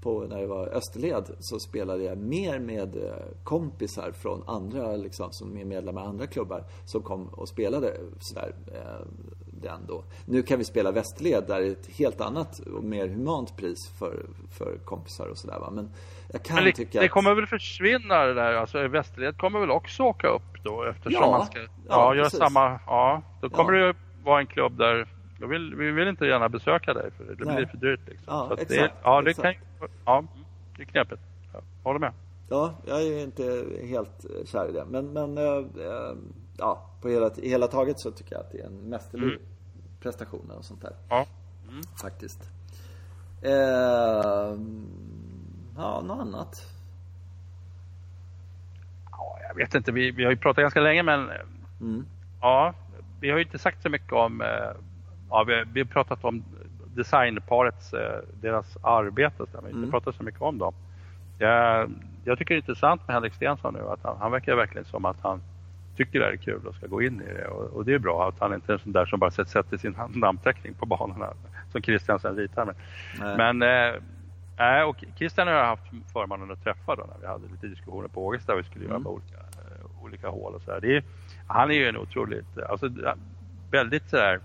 [0.00, 3.12] på när det var Österled så spelade jag mer med eh,
[3.44, 8.52] kompisar från andra, liksom, som är medlemmar i andra klubbar som kom och spelade sådär
[8.74, 9.06] eh,
[9.46, 10.04] den då.
[10.26, 13.88] Nu kan vi spela Västerled där det är ett helt annat och mer humant pris
[13.98, 15.70] för, för kompisar och sådär va.
[15.70, 15.90] Men
[16.32, 17.10] jag kan Men det, tycka det att...
[17.10, 21.30] kommer väl försvinna det där, alltså Västerled kommer väl också åka upp då eftersom Ja,
[21.30, 23.22] man ska ja, ja, göra samma, ja.
[23.40, 23.80] Då kommer Ja.
[23.80, 23.94] det ju
[24.24, 25.06] vara en klubb där
[25.38, 27.56] då vill, vi vill inte gärna besöka dig för det Nej.
[27.56, 28.24] blir för dyrt liksom.
[28.34, 29.60] Ja, Så att det, exakt, ja, det exakt.
[29.78, 30.24] kan ja,
[30.76, 31.22] det är knepigt.
[31.52, 32.12] Ja, håller med.
[32.48, 34.84] Ja, jag är inte helt eh, kär i det.
[34.84, 35.64] Men, men eh,
[36.58, 39.40] ja, på hela, hela taget så tycker jag att det är en mästerlig Mm.
[40.00, 40.92] prestation och sånt där.
[41.08, 41.26] Ja.
[42.02, 42.50] Faktiskt.
[43.42, 43.50] Eh,
[45.76, 46.54] ja, något annat?
[49.10, 51.30] ja, jag vet inte, vi, vi har ju pratat ganska länge men
[51.80, 52.06] Mm.
[52.40, 52.74] ja,
[53.20, 54.70] vi har ju inte sagt så mycket om, eh,
[55.30, 56.44] ja, vi, vi har pratat om
[56.94, 59.90] designparets, eh, deras arbete, så vi har inte Mm.
[59.90, 60.74] pratat så mycket om dem.
[61.38, 61.90] Jag,
[62.24, 65.04] jag tycker det är intressant med Henrik Stensson nu att han, han verkar verkligen som
[65.04, 65.40] att han
[65.96, 67.98] tycker det här är kul och ska gå in i det och, och det är
[67.98, 71.32] bra att han inte är en sån där som bara sätter, sin namnteckning på banorna
[71.72, 72.74] som Christian sen ritar med.
[73.20, 73.54] Nej.
[73.54, 73.62] Men
[74.58, 78.08] eh, och Christian har jag haft förmånen att träffa då när vi hade lite diskussioner
[78.08, 79.04] på Ågesta vi skulle göra Mm.
[79.04, 80.80] på olika, eh, olika hål och så här.
[80.80, 81.02] Det är,
[81.46, 82.90] Han är ju en otroligt, alltså
[83.70, 84.40] väldigt sådär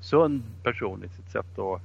[0.00, 1.80] sund person i sitt sätt att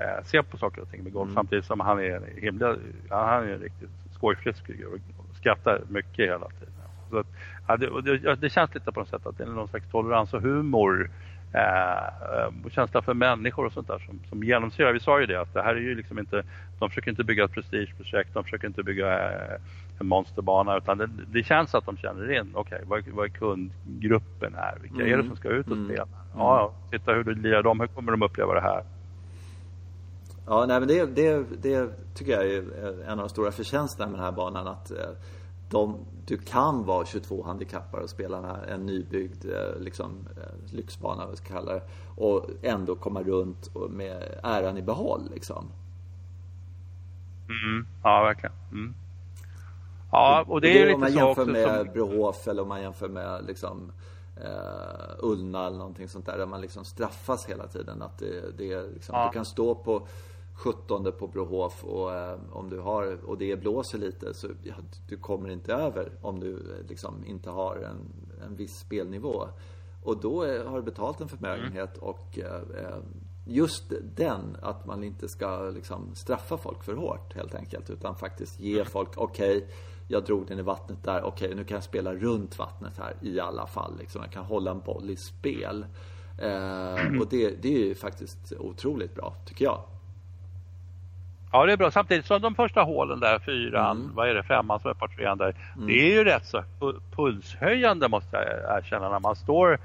[0.00, 1.34] eh, se på saker och ting med golf Mm.
[1.34, 2.76] samtidigt som han är himla,
[3.08, 4.70] han är en riktigt skojfrisk
[5.18, 6.74] och skrattar mycket hela tiden.
[7.10, 7.26] Så att,
[7.68, 10.42] ja, det, det känns lite på något sätt att det är någon slags tolerans och
[10.42, 11.10] humor
[11.52, 14.92] eh, och känsla för människor och sånt där som, som genomsyrar.
[14.92, 16.42] Vi sa ju det att det här är ju liksom inte,
[16.78, 19.60] de försöker inte bygga ett prestigeprojekt, de försöker inte bygga eh,
[20.00, 23.28] en monsterbana utan det, det känns att de känner in, okej vad, är- vad är
[23.30, 24.78] kundgruppen här?
[24.82, 25.26] Vilka är det Mm.
[25.26, 25.84] som ska ut och Mm.
[25.88, 26.06] spela?
[26.36, 28.84] Ja, ja, titta hur du lirar dem, hur kommer de uppleva det här?
[30.46, 34.18] Ja, nej men det, det, det tycker jag är en av de stora förtjänsterna med
[34.18, 34.96] den här banan att eh,
[35.70, 41.26] de, du kan vara 22 handikappare och spela här, en nybyggd eh, liksom, eh, lyxbana,
[41.26, 41.82] vad ska kalla det,
[42.16, 45.64] och ändå komma runt och med äran i behåll liksom.
[47.48, 47.86] Mm.
[48.02, 48.54] Ja, verkligen.
[48.72, 48.94] Mm.
[50.14, 51.92] Ja, och det är ju om man jämför med som...
[51.92, 53.92] Brohof eller om man jämför med liksom
[54.36, 58.02] eh, Ullna eller någonting sånt där, där man liksom straffas hela tiden.
[58.02, 59.26] Att det, det är liksom, Ja.
[59.26, 60.06] Du kan stå på
[60.54, 64.74] 17 på Brohof och eh, om du har, och det blåser lite så ja,
[65.08, 67.98] du kommer inte över om du eh, liksom inte har en,
[68.46, 69.48] en viss spelnivå.
[70.02, 72.98] Och då eh, har du betalt en förmögenhet och eh, eh,
[73.44, 77.90] just den, att man inte ska liksom straffa folk för hårt helt enkelt.
[77.90, 79.66] Utan faktiskt ge folk, okej,
[80.08, 83.40] jag drog den i vattnet där, okej nu kan jag spela runt vattnet här i
[83.40, 83.98] alla fall.
[83.98, 84.22] Liksom.
[84.22, 85.86] Jag kan hålla en boll i spel.
[86.38, 89.80] Eh, och det, det är ju faktiskt otroligt bra, tycker jag.
[91.52, 91.90] Ja, det är bra.
[91.90, 94.14] Samtidigt som de första hålen där, fyran, Mm.
[94.14, 95.56] vad är det, femman som är på trean där.
[95.86, 99.78] Det är ju rätt så pu- pulshöjande måste jag erkänna när man står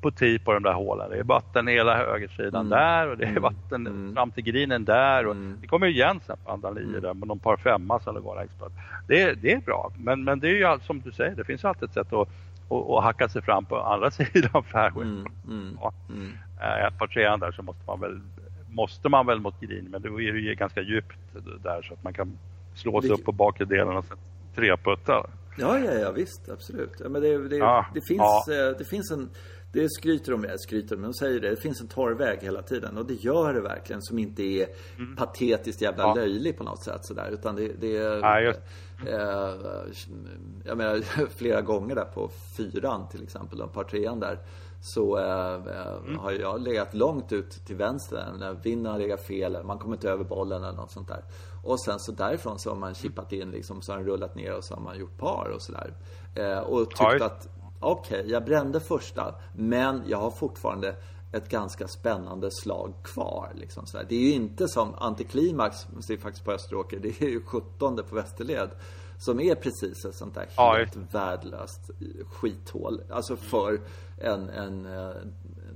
[0.00, 1.10] på tee på de där hålen.
[1.10, 4.14] Det är vatten hela högersidan där och det är vatten Mm.
[4.14, 5.26] fram till grinen där.
[5.26, 5.58] Och Mm.
[5.60, 8.20] Det kommer ju igen sen på andra nio där med någon par femma som det
[8.20, 8.68] går längst på.
[9.08, 9.92] Det, det är bra.
[9.98, 12.28] Men, men det är ju allt som du säger, det finns alltid ett sätt att,
[12.70, 15.02] att, att hacka sig fram på andra sidan fairway.
[15.04, 15.92] Mm, mm, Ja.
[16.08, 16.32] mm.
[16.60, 18.20] Eh, Ett par trean där så måste man väl
[18.70, 21.16] måste man väl mot green men då är det ju ganska djupt
[21.62, 22.38] där så att man kan
[22.74, 24.16] slå sig Det- upp på bakre delen och sen
[24.54, 25.26] treputta.
[25.58, 26.92] Ja, ja, ja visst, absolut.
[27.02, 28.68] Ja, men det, det, Ja, det, finns, ja.
[28.70, 29.30] eh, det finns en,
[29.80, 32.62] det skryter de med, skryter men de säger det, det finns en torr väg hela
[32.62, 34.66] tiden och det gör det verkligen som inte är
[35.16, 36.16] patetiskt jävla Mm.
[36.18, 36.22] Ja.
[36.24, 38.60] löjlig på något sätt sådär utan det, det är Ja, just.
[39.06, 39.54] eh,
[40.64, 44.38] jag menar flera gånger där på fyran till exempel, och par trean där
[44.80, 46.18] så eh, eh, Mm.
[46.18, 49.94] har jag legat långt ut till vänster när vinden har legat fel eller man kommer
[49.96, 51.24] inte över bollen eller något sånt där.
[51.64, 54.56] Och sen så därifrån så har man chippat in liksom så har den rullat ner
[54.56, 55.94] och så har man gjort par och sådär.
[56.34, 57.24] Eh, och tyckt just.
[57.24, 57.48] att
[57.90, 60.96] okej, jag brände första men jag har fortfarande
[61.32, 63.52] ett ganska spännande slag kvar.
[63.54, 64.06] Liksom så där.
[64.08, 67.96] Det är ju inte som antiklimax, det är faktiskt på Österåker, det är ju 17
[68.08, 68.70] på Västerled.
[69.18, 71.90] Som är precis ett sånt där helt värdelöst
[72.30, 73.02] skithål.
[73.10, 73.80] Alltså för
[74.18, 75.14] en, en, eh,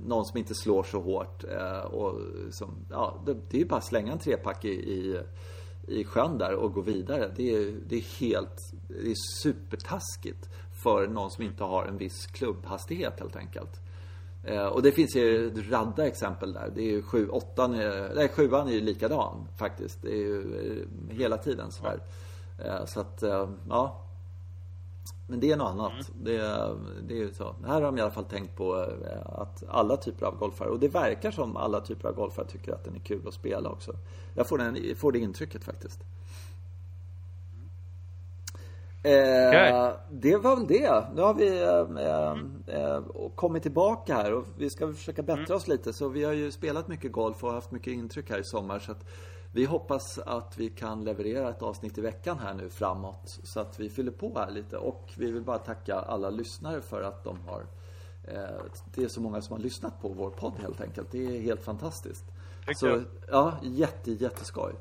[0.05, 1.43] någon som inte slår så hårt.
[1.43, 2.19] eh, Och
[2.51, 5.19] som, ja, det, det är ju bara att slänga en trepack i, i,
[5.87, 7.31] i sjön där och gå vidare.
[7.35, 8.57] Det är, det är helt,
[8.87, 10.49] det är supertaskigt
[10.83, 13.81] för någon som inte har en viss klubbhastighet helt enkelt.
[14.43, 16.71] Eh, och det finns ju radda exempel där.
[16.75, 20.01] Det är ju sju, åttan, är- nej sjuan är ju likadan faktiskt.
[20.01, 20.41] Det är ju
[21.09, 21.99] eh, hela tiden sådär.
[22.65, 23.97] Eh, så att, eh, ja.
[25.27, 25.91] Men det är något annat.
[25.91, 26.23] Mm.
[26.23, 26.37] Det,
[27.07, 27.55] det är ju så.
[27.65, 28.73] Här har de i alla fall tänkt på
[29.25, 32.83] att alla typer av golfare, och det verkar som alla typer av golfare tycker att
[32.83, 33.93] den är kul att spela också.
[34.33, 35.99] Jag får, den, får det intrycket faktiskt.
[39.03, 41.03] Eh, Det var väl det.
[41.15, 43.01] Nu har vi eh, eh,
[43.35, 45.55] kommit tillbaka här och vi ska försöka bättra mm.
[45.55, 45.93] oss lite.
[45.93, 48.79] Så vi har ju spelat mycket golf och haft mycket intryck här i sommar.
[48.79, 49.05] Så att
[49.53, 53.39] vi hoppas att vi kan leverera ett avsnitt i veckan här nu framåt.
[53.43, 54.77] Så att vi fyller på här lite.
[54.77, 57.61] Och vi vill bara tacka alla lyssnare för att de har
[58.23, 61.11] eh, Det är så många som har lyssnat på vår podd helt enkelt.
[61.11, 62.25] Det är helt fantastiskt.
[62.75, 64.73] Så, ja, jätte, jätteskoj.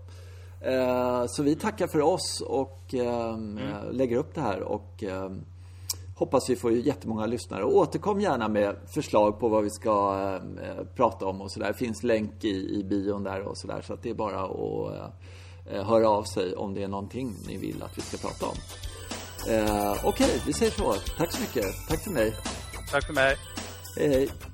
[0.61, 3.90] Eh, så vi tackar för oss och ehm, mm.
[3.90, 5.44] lägger upp det här och ehm,
[6.16, 7.64] hoppas vi får jättemånga lyssnare.
[7.64, 10.18] Och återkom gärna med förslag på vad vi ska
[10.62, 11.66] eh, prata om och sådär.
[11.66, 13.82] Det finns länk i, i bion där och sådär.
[13.86, 15.12] Så att det är bara att
[15.72, 18.56] eh, höra av sig om det är någonting ni vill att vi ska prata om.
[20.04, 20.94] Okej, okay, vi säger så.
[21.16, 21.64] Tack så mycket.
[21.88, 22.34] Tack för mig.
[22.90, 23.36] Tack för mig.
[23.96, 24.49] Hej, hej.